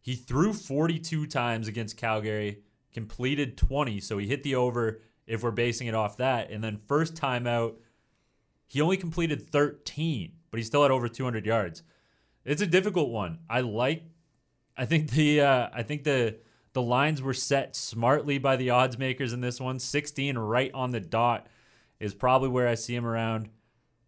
[0.00, 2.62] He threw 42 times against Calgary,
[2.98, 6.50] completed 20, so he hit the over if we're basing it off that.
[6.50, 7.76] And then first time out,
[8.66, 11.82] he only completed 13, but he still had over 200 yards.
[12.44, 13.38] It's a difficult one.
[13.48, 14.02] I like
[14.78, 16.36] I think the uh, I think the
[16.72, 19.80] the lines were set smartly by the odds makers in this one.
[19.80, 21.48] 16 right on the dot
[21.98, 23.48] is probably where I see him around.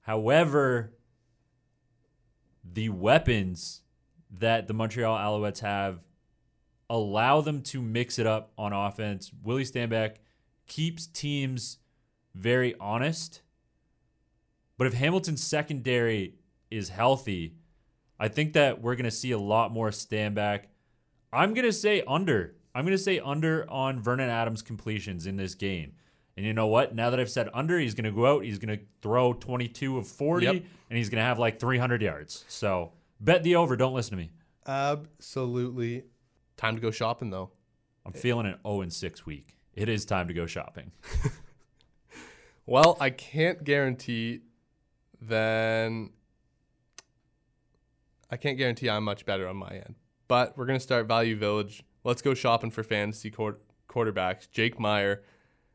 [0.03, 0.95] However,
[2.65, 3.83] the weapons
[4.31, 5.99] that the Montreal Alouettes have
[6.91, 9.31] allow them to mix it up on offense.
[9.43, 10.17] Willie Stanback
[10.67, 11.79] keeps teams
[12.35, 13.41] very honest.
[14.77, 16.35] But if Hamilton's secondary
[16.71, 17.55] is healthy,
[18.19, 20.65] I think that we're going to see a lot more Stanback.
[21.33, 22.57] I'm going to say under.
[22.75, 25.93] I'm going to say under on Vernon Adams completions in this game.
[26.37, 26.95] And you know what?
[26.95, 28.45] Now that I've said under, he's going to go out.
[28.45, 30.55] He's going to throw 22 of 40, Yep.
[30.55, 32.45] and he's going to have like 300 yards.
[32.49, 33.77] So bet the over.
[33.77, 34.31] Don't listen to me.
[34.67, 36.05] Absolutely.
[36.61, 37.51] Time to go shopping though.
[38.05, 39.57] I'm feeling an 0 and 6 week.
[39.75, 40.93] It is time to go shopping.
[42.71, 44.43] Well, I can't guarantee
[45.21, 46.11] then
[48.31, 49.97] I can't guarantee I'm much better on my end.
[50.29, 51.83] But we're going to start Value Village.
[52.05, 54.49] Let's go shopping for fantasy quar- quarterbacks.
[54.49, 55.19] Jake Maier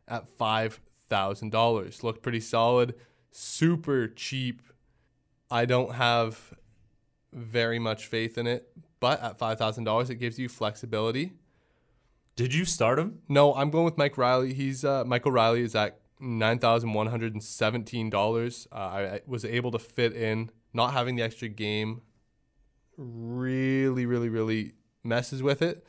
[0.08, 2.04] at $5,000.
[2.04, 2.96] Looked pretty solid,
[3.30, 4.62] super cheap.
[5.52, 6.54] I don't have
[7.34, 11.34] very much faith in it, but at $5,000 it gives you flexibility.
[12.36, 13.20] Did you start him?
[13.30, 14.54] No, I'm going with Mike Reilly.
[14.54, 18.68] He's uh, Michael Reilly is at nine thousand one hundred and seventeen dollars.
[18.74, 22.02] Uh, I, I was able to fit in not having the extra game
[22.98, 25.86] really, really, really messes with it.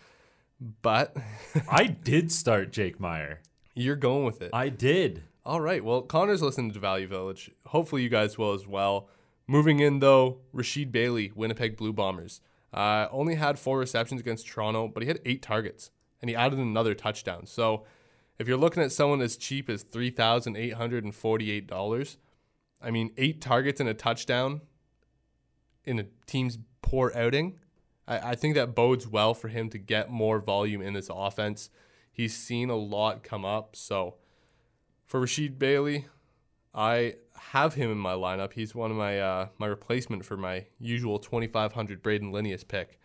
[0.83, 1.17] But
[1.69, 3.39] I did start Jake Maier.
[3.75, 4.51] you're going with it.
[4.53, 5.25] I did.
[5.45, 5.85] All right.
[5.85, 7.51] Well, Connor's listening to Value Village.
[7.67, 9.09] Hopefully, you guys will as well.
[9.47, 12.41] Moving in, though, Rasheed Bailey, Winnipeg Blue Bombers.
[12.77, 16.59] Uh, only had four receptions against Toronto, but he had eight targets and he added
[16.59, 17.47] another touchdown.
[17.47, 17.87] So
[18.39, 22.17] if you're looking at someone as cheap as $3,848,
[22.83, 24.61] I mean, eight targets and a touchdown
[25.87, 27.59] in a team's poor outing,
[28.07, 31.71] I, I think that bodes well for him to get more volume in this offense.
[32.13, 33.75] He's seen a lot come up.
[33.75, 34.17] So
[35.07, 36.09] for Rasheed Bailey,
[36.77, 38.53] I have him in my lineup.
[38.53, 43.01] He's one of my uh, my replacement for my usual 2500 Brayden Lenius pick,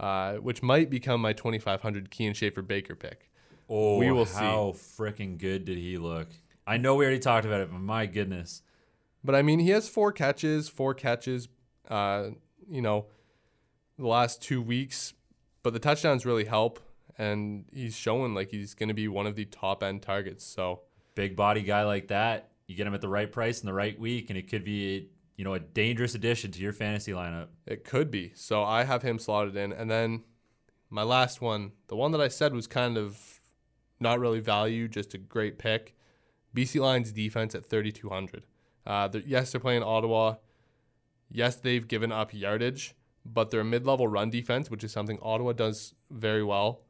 [0.00, 3.30] uh, which might become my 2500 Kian Schaffer Baker pick.
[3.68, 6.28] Oh, We will how freaking good did he look?
[6.66, 8.62] I know we already talked about it, but my goodness.
[9.24, 11.48] But I mean, he has four catches, four catches,
[11.88, 12.30] uh,
[12.68, 13.06] you know,
[13.98, 15.14] the last two weeks.
[15.62, 16.80] But the touchdowns really help,
[17.16, 20.44] and he's showing like he's going to be one of the top end targets.
[20.44, 20.80] So
[21.14, 23.98] Big body guy like that, you get him at the right price in the right
[23.98, 27.48] week, and it could be, you know, a dangerous addition to your fantasy lineup.
[27.66, 28.32] it could be.
[28.34, 30.24] So I have him slotted in, and then
[30.90, 33.40] my last one, the one that I said was kind of
[34.00, 35.94] not really value, just a great pick.
[36.54, 38.44] BC Lions defense at 3,200.
[38.86, 40.36] Uh, they're- yes, they're playing Ottawa.
[41.30, 42.94] Yes, they've given up yardage,
[43.24, 46.82] but they're a mid-level run defense, which is something Ottawa does very well.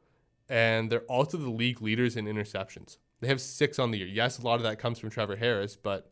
[0.49, 2.97] And they're also the league leaders in interceptions.
[3.23, 4.07] They have six on the year.
[4.07, 6.11] Yes, a lot of that comes from Trevor Harris, but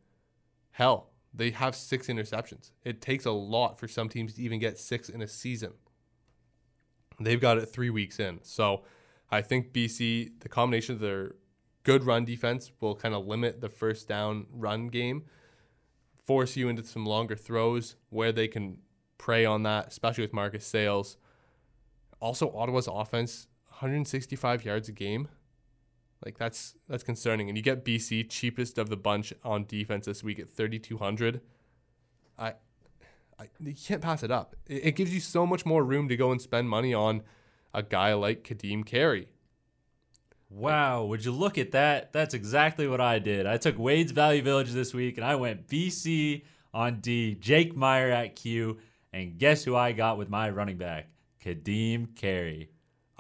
[0.72, 2.72] hell, they have six interceptions.
[2.86, 5.74] It takes a lot for some teams to even get six in a season.
[7.20, 8.40] They've got it three weeks in.
[8.44, 8.84] So
[9.30, 11.36] I think BC, the combination of their
[11.84, 15.26] good run defense will kind of limit the first down run game,
[16.26, 18.78] force you into some longer throws where they can
[19.18, 21.18] prey on that, especially with Marcus Sayles.
[22.22, 25.28] Also, Ottawa's offense, 165 yards a game.
[26.24, 27.50] Like that's that's concerning.
[27.50, 31.42] And you get BC cheapest of the bunch on defense this week at 3200.
[32.38, 32.54] I,
[33.40, 34.56] I you can't pass it up.
[34.68, 37.24] It, it gives you so much more room to go and spend money on
[37.74, 39.30] a guy like Kadeem Carey.
[40.50, 42.12] Wow, would you look at that?
[42.12, 43.46] That's exactly what I did.
[43.46, 48.12] I took Wade's Value Village this week and I went BC on D, Jake Maier
[48.12, 48.78] at Q,
[49.14, 51.08] and guess who I got with my running back?
[51.44, 52.70] Kadeem Carey.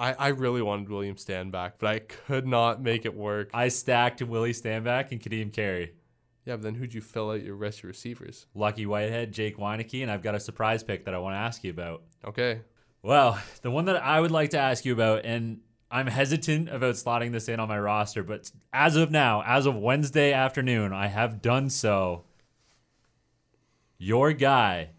[0.02, 3.52] I, I really wanted William Stanback, but I could not make it work.
[3.54, 5.94] I stacked Willie Stanback and Kadeem Carey.
[6.44, 8.48] Yeah, but then who'd you fill out your rest of your receivers?
[8.56, 11.64] Lucky Whitehead, Jake Wieneke, and I've got a surprise pick that I want to ask
[11.64, 12.02] you about.
[12.26, 12.62] Okay.
[13.04, 15.60] Well, the one that I would like to ask you about, and
[15.92, 19.76] I'm hesitant about slotting this in on my roster, but as of now, as of
[19.76, 22.24] Wednesday afternoon, I have done so.
[24.00, 24.90] Your guy,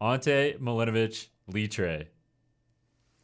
[0.00, 2.06] Ante Milanovic Litre.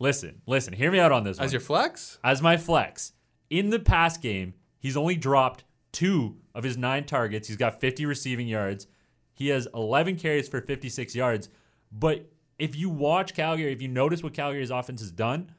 [0.01, 1.45] Listen, listen, hear me out on this one.
[1.45, 2.19] As your flex?
[2.25, 3.13] As my flex,
[3.51, 7.47] in the past game, he's only dropped two of his nine targets.
[7.47, 8.87] He's got 50 receiving yards.
[9.35, 11.51] He has 11 carries for 56 yards.
[11.93, 15.53] But if you watch Calgary, if you notice what Calgary's offense has done,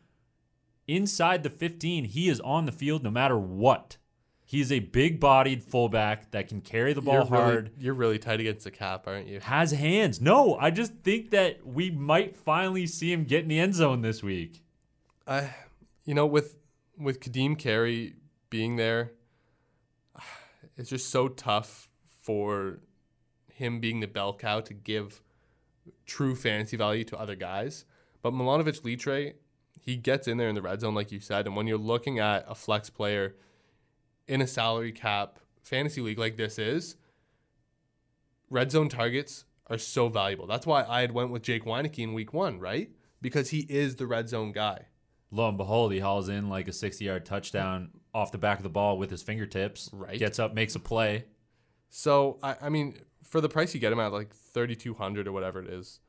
[0.88, 3.98] inside the 15, he is on the field no matter what.
[4.52, 7.94] He is a big bodied fullback that can carry the ball you're hard Really, you're
[7.94, 9.40] really tight against the cap, aren't you?
[9.40, 10.20] has hands.
[10.20, 14.02] No, I just think that we might finally see him get in the end zone
[14.02, 14.62] this week.
[15.26, 15.56] I,
[16.04, 16.58] you know, with
[16.98, 18.16] with Kadeem Carey
[18.50, 19.14] being there,
[20.78, 21.88] it's just so tough
[22.22, 22.80] for
[23.54, 25.22] him being the bell cow to give
[26.06, 27.86] true fantasy value to other guys.
[28.22, 29.32] But Milanovic Litre,
[29.80, 31.48] he gets in there in the red zone, like you said.
[31.48, 33.36] And when you're looking at a flex player
[34.32, 36.96] in a salary cap fantasy league like this is,
[38.50, 40.48] red zone targets are so valuable.
[40.48, 42.90] That's why I had went with Jake Wieneke in week one, right?
[43.22, 44.86] Because he is the red zone guy.
[45.32, 48.64] Lo and behold, he hauls in like a 60 yard touchdown off the back of
[48.64, 49.90] the ball with his fingertips.
[49.94, 50.18] Right.
[50.20, 51.26] Gets up, makes a play.
[51.90, 55.28] So I, I mean, for the price you get him at, like thirty two hundred
[55.28, 56.00] or whatever it is,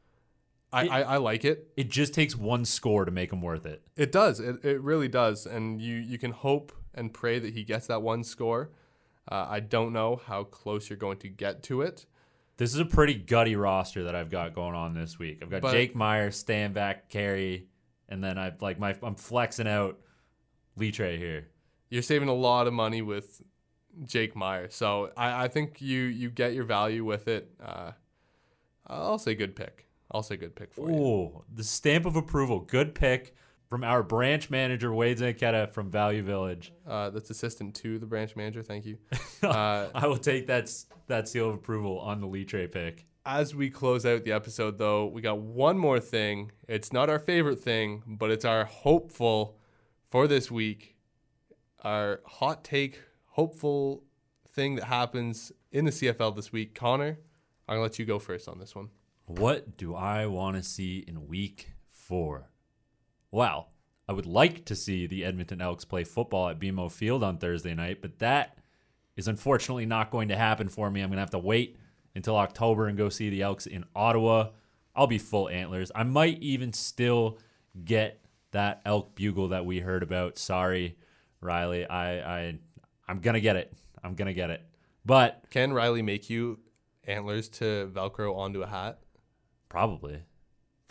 [0.73, 1.69] I, It- I, I like it.
[1.77, 3.83] It just takes one score to make him worth it.
[3.97, 4.41] It does.
[4.41, 5.47] It, it really does.
[5.47, 8.71] And you you can hope and pray that he gets that one score.
[9.31, 12.07] Uh, I don't know how close you're going to get to it.
[12.57, 15.39] This is a pretty gutty roster that I've got going on this week.
[15.43, 17.67] I've got But- Jake Maier, Stanback, Carey,
[18.09, 19.99] and then I've like my I'm flexing out
[20.77, 21.49] Litre here.
[21.89, 23.43] You're saving a lot of money with
[24.05, 24.71] Jake Maier.
[24.73, 27.51] So I, I think you you get your value with it.
[27.63, 27.93] Uh,
[28.87, 29.87] I'll say good pick.
[30.11, 30.97] I'll say good pick for you.
[30.97, 32.61] Ooh, the stamp of approval.
[32.61, 33.35] Good pick
[33.73, 36.75] from our branch manager Wade Zanchetta from Value Village.
[36.87, 38.63] Uh, that's assistant to the branch manager.
[38.63, 38.99] Thank you.
[39.43, 40.73] Uh, I will take that
[41.09, 43.07] that seal of approval on the Litre pick.
[43.27, 46.53] As we close out the episode, though, we got one more thing.
[46.69, 49.59] It's not our favorite thing, but it's our hopeful
[50.11, 50.95] for this week.
[51.81, 53.01] Our hot take,
[53.31, 54.05] hopeful
[54.49, 56.77] thing that happens in the CFL this week.
[56.77, 57.19] Connor,
[57.67, 58.91] I'm going to let you go first on this one.
[59.27, 62.52] What do I want to see in week four?
[63.33, 63.71] Well,
[64.09, 67.75] I would like to see the Edmonton Elks play football at BMO Field on Thursday
[67.75, 68.59] night, but that
[69.17, 71.01] is unfortunately not going to happen for me.
[71.01, 71.79] I'm going to have to wait
[72.15, 74.51] until October and go see the Elks in Ottawa.
[74.95, 75.91] I'll be full antlers.
[75.95, 77.39] I might even still
[77.85, 80.39] get that elk bugle that we heard about.
[80.39, 80.99] Sorry,
[81.41, 81.87] Riley.
[81.87, 82.59] I I
[83.09, 83.73] I'm going to get it.
[84.05, 84.63] I'm going to get it.
[85.05, 86.61] But Can Riley make you
[87.05, 88.99] antlers to Velcro onto a hat?
[89.73, 90.21] probably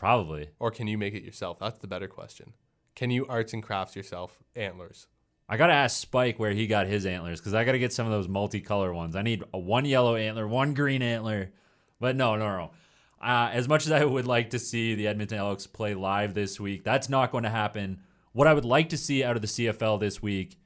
[0.02, 1.60] probably Or can you make it yourself?
[1.60, 2.54] That's the better question.
[2.96, 5.06] Can you arts and crafts yourself antlers?
[5.48, 8.12] I gotta ask Spike where he got his antlers because I gotta get some of
[8.12, 9.16] those multicolor ones.
[9.16, 11.52] I need a one yellow antler, one green antler,
[12.00, 12.72] but no, no, no.
[13.22, 16.60] Uh, as much as I would like to see the Edmonton Elks play live this
[16.60, 18.00] week, that's not going to happen.
[18.34, 20.58] What I would like to see out of the CFL this week,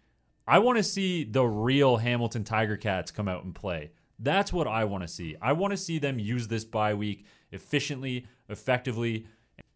[0.47, 3.91] I want to see the real Hamilton Tiger Cats come out and play.
[4.17, 5.35] That's what I want to see.
[5.41, 9.25] I want to see them use this bye week efficiently, effectively,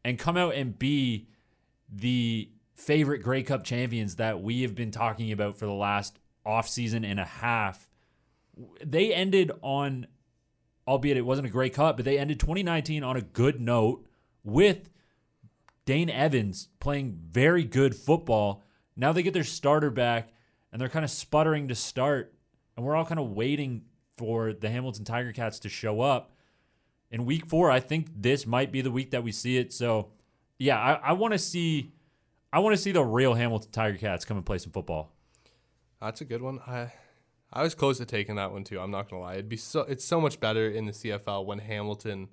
[0.04, 1.28] and come out and be
[1.92, 7.06] the favorite Grey Cup champions that we have been talking about for the last offseason
[7.06, 7.90] and a half.
[8.84, 10.08] They ended on,
[10.88, 14.06] albeit it wasn't a Grey Cup, but they ended 2019 on a good note
[14.44, 14.90] with
[15.86, 18.64] Dane Evans playing very good football.
[18.96, 20.32] Now they get their starter back
[20.72, 22.34] and they're kind of sputtering to start.
[22.76, 23.84] And we're all kind of waiting
[24.18, 26.32] for the Hamilton Tiger Cats to show up.
[27.12, 29.74] In week four, I think this might be the week that we see it.
[29.74, 30.10] So,
[30.58, 31.92] yeah, I, I want to see,
[32.54, 35.12] I want to see the real Hamilton Tiger Cats come and play some football.
[36.02, 36.60] That's a good one.
[36.66, 36.94] I
[37.52, 38.80] I was close to taking that one too.
[38.80, 39.34] I'm not gonna lie.
[39.34, 42.30] It'd be so it's so much better in the CFL when Hamilton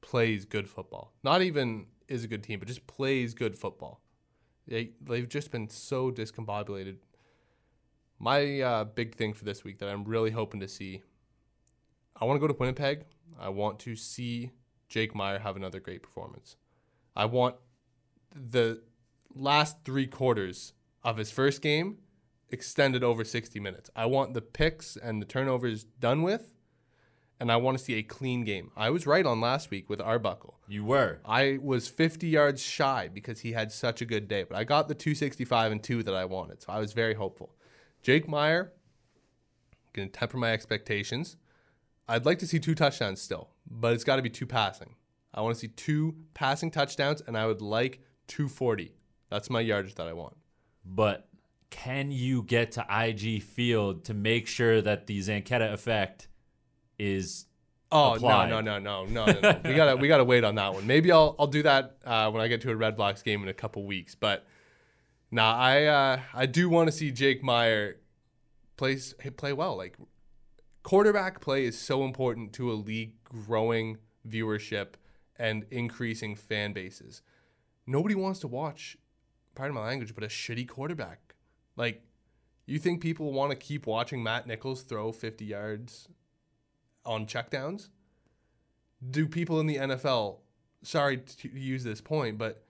[0.00, 1.12] plays good football.
[1.22, 4.00] Not even is a good team, but just plays good football.
[4.66, 6.96] They they've just been so discombobulated.
[8.18, 11.02] My uh, big thing for this week that I'm really hoping to see.
[12.20, 13.04] I want to go to Winnipeg.
[13.38, 14.52] I want to see
[14.88, 16.56] Jake Maier have another great performance.
[17.16, 17.56] I want
[18.34, 18.82] the
[19.34, 21.98] last three quarters of his first game
[22.50, 23.90] extended over 60 minutes.
[23.96, 26.54] I want the picks and the turnovers done with,
[27.40, 28.70] and I want to see a clean game.
[28.76, 30.60] I was right on last week with Arbuckle.
[30.68, 31.20] You were.
[31.24, 34.88] I was 50 yards shy because he had such a good day, but I got
[34.88, 37.54] the 265 and 2 that I wanted, so I was very hopeful.
[38.02, 38.70] Jake Maier,
[39.92, 41.36] going to temper my expectations.
[42.08, 44.94] I'd like to see two touchdowns still, but it's got to be two passing.
[45.32, 48.94] I want to see two passing touchdowns, and I would like 240.
[49.30, 50.36] That's my yardage that I want.
[50.84, 51.28] But
[51.70, 56.28] can you get to IG Field to make sure that the Zanchetta effect
[56.98, 57.46] is
[57.90, 58.50] Oh applied.
[58.50, 59.60] no no no no no no!
[59.64, 60.86] we gotta we gotta wait on that one.
[60.86, 63.48] Maybe I'll I'll do that uh, when I get to a Red Blacks game in
[63.48, 64.14] a couple weeks.
[64.14, 64.46] But
[65.30, 67.94] now I uh, I do want to see Jake Maier
[68.76, 68.98] play
[69.36, 69.76] play well.
[69.76, 69.96] Like
[70.84, 74.90] quarterback play is so important to a league growing viewership
[75.36, 77.22] and increasing fan bases.
[77.86, 78.96] Nobody wants to watch,
[79.56, 81.34] pardon my language, but a shitty quarterback.
[81.74, 82.02] Like
[82.66, 86.08] you think people want to keep watching Matt Nichols throw 50 yards
[87.04, 87.88] on checkdowns?
[89.10, 90.38] Do people in the NFL,
[90.82, 92.64] sorry to use this point, but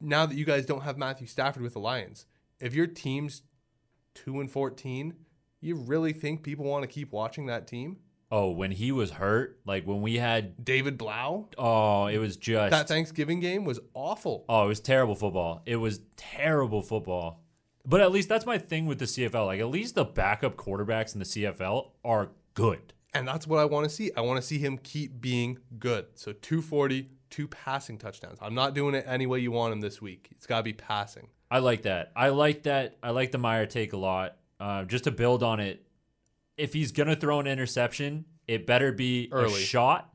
[0.00, 2.26] now that you guys don't have Matthew Stafford with the Lions,
[2.60, 3.42] if your team's
[4.14, 5.14] 2 and 14,
[5.60, 7.98] you really think people want to keep watching that team?
[8.30, 12.70] oh when he was hurt, like when we had David Blough, oh it was just
[12.70, 14.44] that Thanksgiving game was awful.
[14.48, 15.62] oh it was terrible football.
[15.66, 17.42] It was terrible football.
[17.86, 19.46] But at least that's my thing with the CFL.
[19.46, 22.92] Like at least the backup quarterbacks in the CFL are good.
[23.14, 24.10] And that's what I want to see.
[24.14, 26.06] I want to see him keep being good.
[26.14, 28.36] So 240, two passing touchdowns.
[28.42, 30.28] I'm not doing it any way you want him this week.
[30.32, 31.28] It's got to be passing.
[31.50, 32.12] I like that.
[32.14, 32.98] I like that.
[33.02, 34.36] I like the Maier take a lot.
[34.60, 35.86] Uh, just to build on it,
[36.56, 40.12] if he's gonna throw an interception, it better be a shot,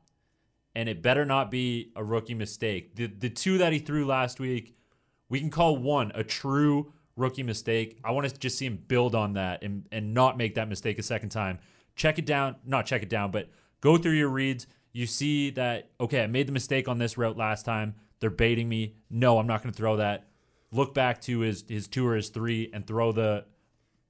[0.74, 2.96] and it better not be a rookie mistake.
[2.96, 4.76] The the two that he threw last week,
[5.28, 7.98] we can call one a true rookie mistake.
[8.04, 10.98] I want to just see him build on that and and not make that mistake
[10.98, 11.58] a second time.
[11.96, 13.48] Check it down, not check it down, but
[13.80, 14.66] go through your reads.
[14.92, 17.94] You see that okay, I made the mistake on this route last time.
[18.20, 18.96] They're baiting me.
[19.10, 20.28] No, I'm not going to throw that.
[20.72, 23.44] Look back to his his two or his three and throw the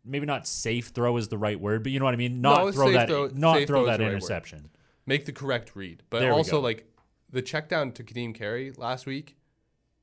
[0.05, 2.41] maybe not safe throw is the right word, but you know what I mean.
[2.41, 4.71] Not No, throw that throw- not throw that the right interception.
[5.07, 6.03] Make the correct read.
[6.11, 6.87] But There also, like
[7.31, 9.37] the check down to Kadeem Carey last week,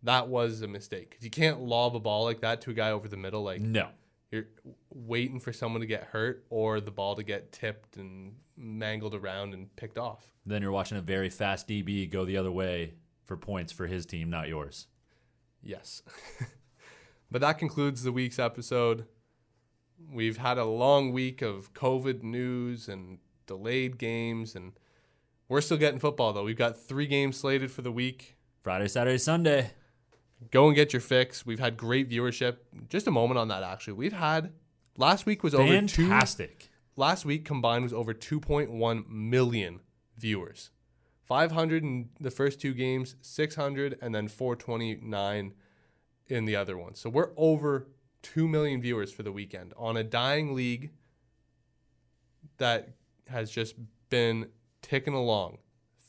[0.03, 1.17] that was a mistake.
[1.21, 3.43] you can't lob a ball like that to a guy over the middle.
[3.43, 3.89] Like No.
[4.31, 4.47] you're
[4.93, 9.53] waiting for someone to get hurt or the ball to get tipped and mangled around
[9.53, 10.33] and picked off.
[10.45, 12.93] Then you're watching a very fast DB go the other way
[13.25, 14.87] for points for his team, not yours.
[15.63, 16.01] Yes.
[17.31, 19.05] but that concludes the week's episode.
[20.11, 24.73] We've had a long week of COVID news and delayed games, and
[25.47, 26.43] we're still getting football, though.
[26.43, 28.37] We've got three games slated for the week.
[28.63, 29.71] Friday, Saturday, Sunday.
[30.49, 31.45] Go and get your fix.
[31.45, 32.57] We've had great viewership.
[32.89, 33.93] Just a moment on that, actually.
[33.93, 34.53] We've had
[34.97, 36.07] last week was over two.
[36.07, 36.69] Fantastic.
[36.95, 39.81] Last week combined was over 2.1 million
[40.17, 40.71] viewers.
[41.23, 45.53] 500 in the first two games, 600, and then 429
[46.27, 46.95] in the other one.
[46.95, 47.87] So we're over
[48.23, 50.91] 2 million viewers for the weekend on a dying league
[52.57, 52.89] that
[53.27, 53.75] has just
[54.09, 54.47] been
[54.81, 55.57] ticking along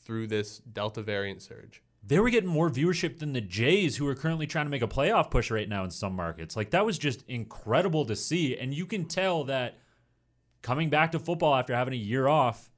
[0.03, 1.81] through this Delta variant surge.
[2.05, 4.87] They were getting more viewership than the Jays, who are currently trying to make a
[4.87, 6.57] playoff push right now in some markets.
[6.57, 8.57] Like, that was just incredible to see.
[8.57, 9.79] And you can tell that
[10.61, 12.69] coming back to football after having a year off,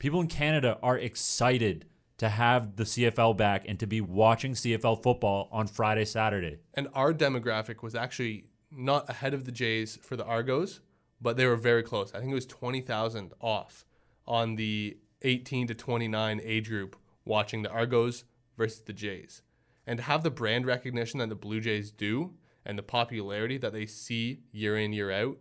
[0.00, 1.86] people in Canada are excited
[2.18, 6.58] to have the CFL back and to be watching CFL football on Friday, Saturday.
[6.74, 10.80] And our demographic was actually not ahead of the Jays for the Argos,
[11.20, 12.14] but they were very close.
[12.14, 13.84] I think it was 20,000 off
[14.26, 18.24] on the 18 to 29 age group watching the Argos
[18.56, 19.42] versus the Jays.
[19.86, 23.72] And to have the brand recognition that the Blue Jays do and the popularity that
[23.72, 25.38] they see year in, year out,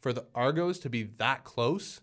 [0.00, 2.00] for the Argos to be that close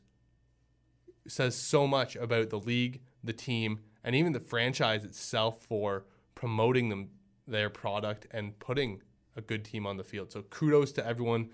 [1.28, 6.06] says so much about the league, the team, and even the franchise itself for
[6.36, 7.10] promoting them
[7.48, 9.02] their product and putting
[9.36, 10.32] a good team on the field.
[10.32, 11.50] So kudos to everyone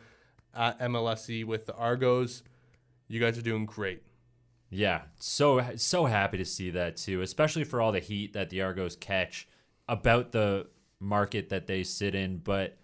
[0.53, 2.43] at MLSE with the Argos.
[3.07, 4.03] You guys are doing great.
[4.69, 8.61] Yeah, so so happy to see that too, especially for all the heat that the
[8.61, 9.47] Argos catch
[9.87, 10.67] about the
[10.99, 12.39] market that they sit in.
[12.39, 12.77] But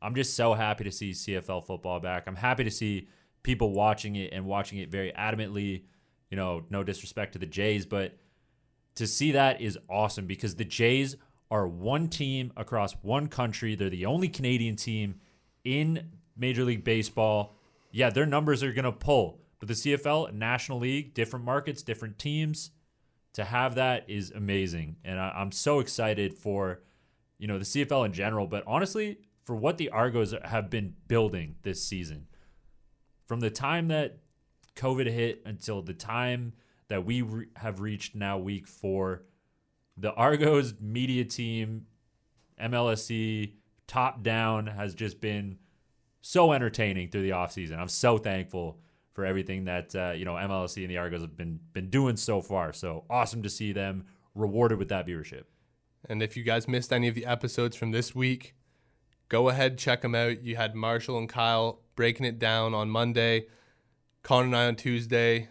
[0.00, 2.24] I'm just so happy to see CFL football back.
[2.26, 3.08] I'm happy to see
[3.42, 5.82] people watching it and watching it very adamantly.
[6.30, 8.16] You know, no disrespect to the Jays, but
[8.96, 11.16] to see that is awesome because the Jays
[11.50, 13.74] are one team across one country.
[13.74, 15.20] They're the only Canadian team
[15.64, 17.56] in Major League Baseball.
[17.92, 22.18] Yeah, their numbers are going to pull but the CFL, National League, different markets, different
[22.18, 22.70] teams,
[23.34, 24.96] to have that is amazing.
[25.04, 26.82] And I, am so excited for,
[27.38, 31.56] you know, the CFL in general, but honestly, for what the Argos have been building
[31.62, 32.26] this season.
[33.26, 34.18] From the time that
[34.76, 36.52] COVID hit until the time
[36.88, 39.22] that we re- have reached now week four,
[39.96, 41.86] the Argos media team,
[42.60, 43.52] MLSE,
[43.86, 45.58] top down, has just been
[46.20, 47.78] so entertaining through the offseason.
[47.78, 48.78] I'm so thankful
[49.12, 52.40] for everything that uh, you know MLSE and the Argos have been been doing so
[52.42, 52.72] far.
[52.72, 55.44] So awesome to see them rewarded with that viewership.
[56.08, 58.54] And if you guys missed any of the episodes from this week,
[59.28, 60.42] go ahead check them out.
[60.42, 63.46] You had Marshall and Kyle breaking it down on Monday,
[64.22, 65.48] Connor and I on Tuesday,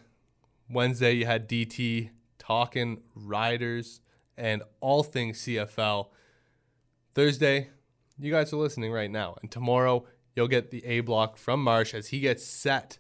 [0.70, 4.02] Wednesday you had DT talking riders
[4.38, 6.07] and all things CFL.
[7.13, 7.69] Thursday,
[8.17, 10.05] you guys are listening right now, and tomorrow
[10.36, 12.99] you'll get the A block from Marsh as he gets set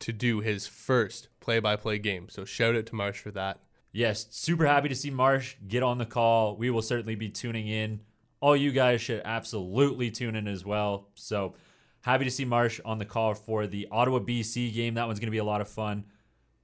[0.00, 2.28] to do his first play by play game.
[2.28, 3.60] So shout out to Marsh for that.
[3.92, 6.56] Yes, super happy to see Marsh get on the call.
[6.56, 8.00] We will certainly be tuning in.
[8.40, 11.08] All you guys should absolutely tune in as well.
[11.14, 11.54] So
[12.02, 14.94] happy to see Marsh on the call for the Ottawa BC game.
[14.94, 16.04] That one's going to be a lot of fun.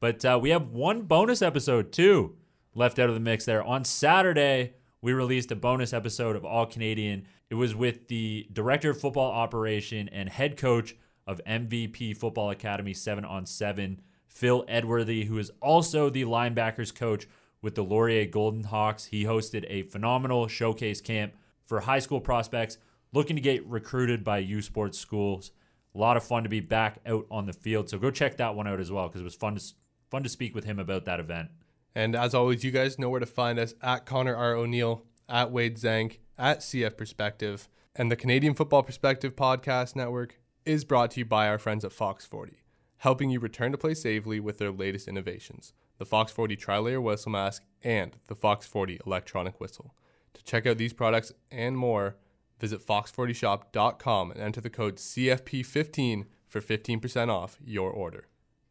[0.00, 2.36] But uh, we have one bonus episode too
[2.76, 3.64] left out of the mix there.
[3.64, 7.26] On Saturday, we released a bonus episode of All Canadian.
[7.50, 10.94] It was with the director of football operation and head coach
[11.26, 14.00] of MVP Football Academy 7 on 7.
[14.28, 17.26] Phil Edworthy, who is also the linebackers coach
[17.62, 19.06] with the Laurier Golden Hawks.
[19.06, 21.32] He hosted a phenomenal showcase camp
[21.64, 22.76] for high school prospects
[23.14, 25.52] looking to get recruited by U Sports schools.
[25.94, 27.88] A lot of fun to be back out on the field.
[27.88, 29.64] So go check that one out as well because it was fun to
[30.10, 31.48] fun to speak with him about that event.
[31.96, 34.54] And as always, you guys know where to find us at Connor R.
[34.54, 40.84] O'Neill, at Wade Zank, at CF Perspective, and the Canadian Football Perspective Podcast Network is
[40.84, 42.58] brought to you by our friends at Fox 40,
[42.98, 47.00] helping you return to play safely with their latest innovations the Fox 40 Tri Layer
[47.00, 49.94] Whistle Mask and the Fox 40 Electronic Whistle.
[50.34, 52.16] To check out these products and more,
[52.60, 58.26] visit fox40shop.com and enter the code CFP15 for 15% off your order.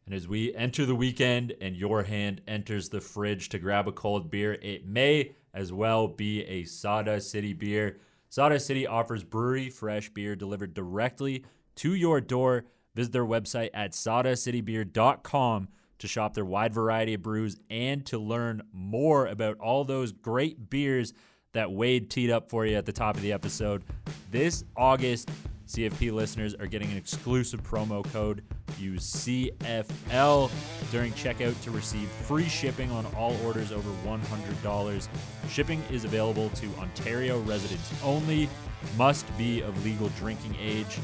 [0.06, 3.92] And as we enter the weekend and your hand enters the fridge to grab a
[3.92, 7.98] cold beer, it may as well be a Sawdust City beer.
[8.28, 11.44] Sawdust City offers brewery fresh beer delivered directly
[11.76, 12.66] to your door.
[12.94, 18.62] Visit their website at sawdustcitybeer.com to shop their wide variety of brews and to learn
[18.72, 21.14] more about all those great beers
[21.52, 23.82] that Wade teed up for you at the top of the episode.
[24.30, 25.30] This August,
[25.66, 28.42] CFP listeners are getting an exclusive promo code
[28.78, 30.50] Use CFL
[30.90, 35.08] during checkout to receive free shipping on all orders over $100.
[35.48, 38.48] Shipping is available to Ontario residents only.
[38.96, 40.98] Must be of legal drinking age.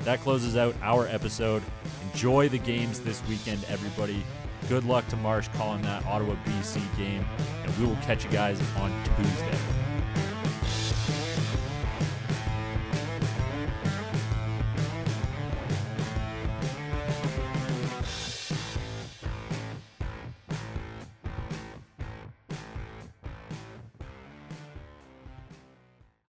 [0.00, 1.62] That closes out our episode.
[2.12, 4.22] Enjoy the games this weekend, everybody.
[4.68, 7.24] Good luck to Marsh calling that Ottawa BC game,
[7.64, 9.85] and we will catch you guys on Tuesday.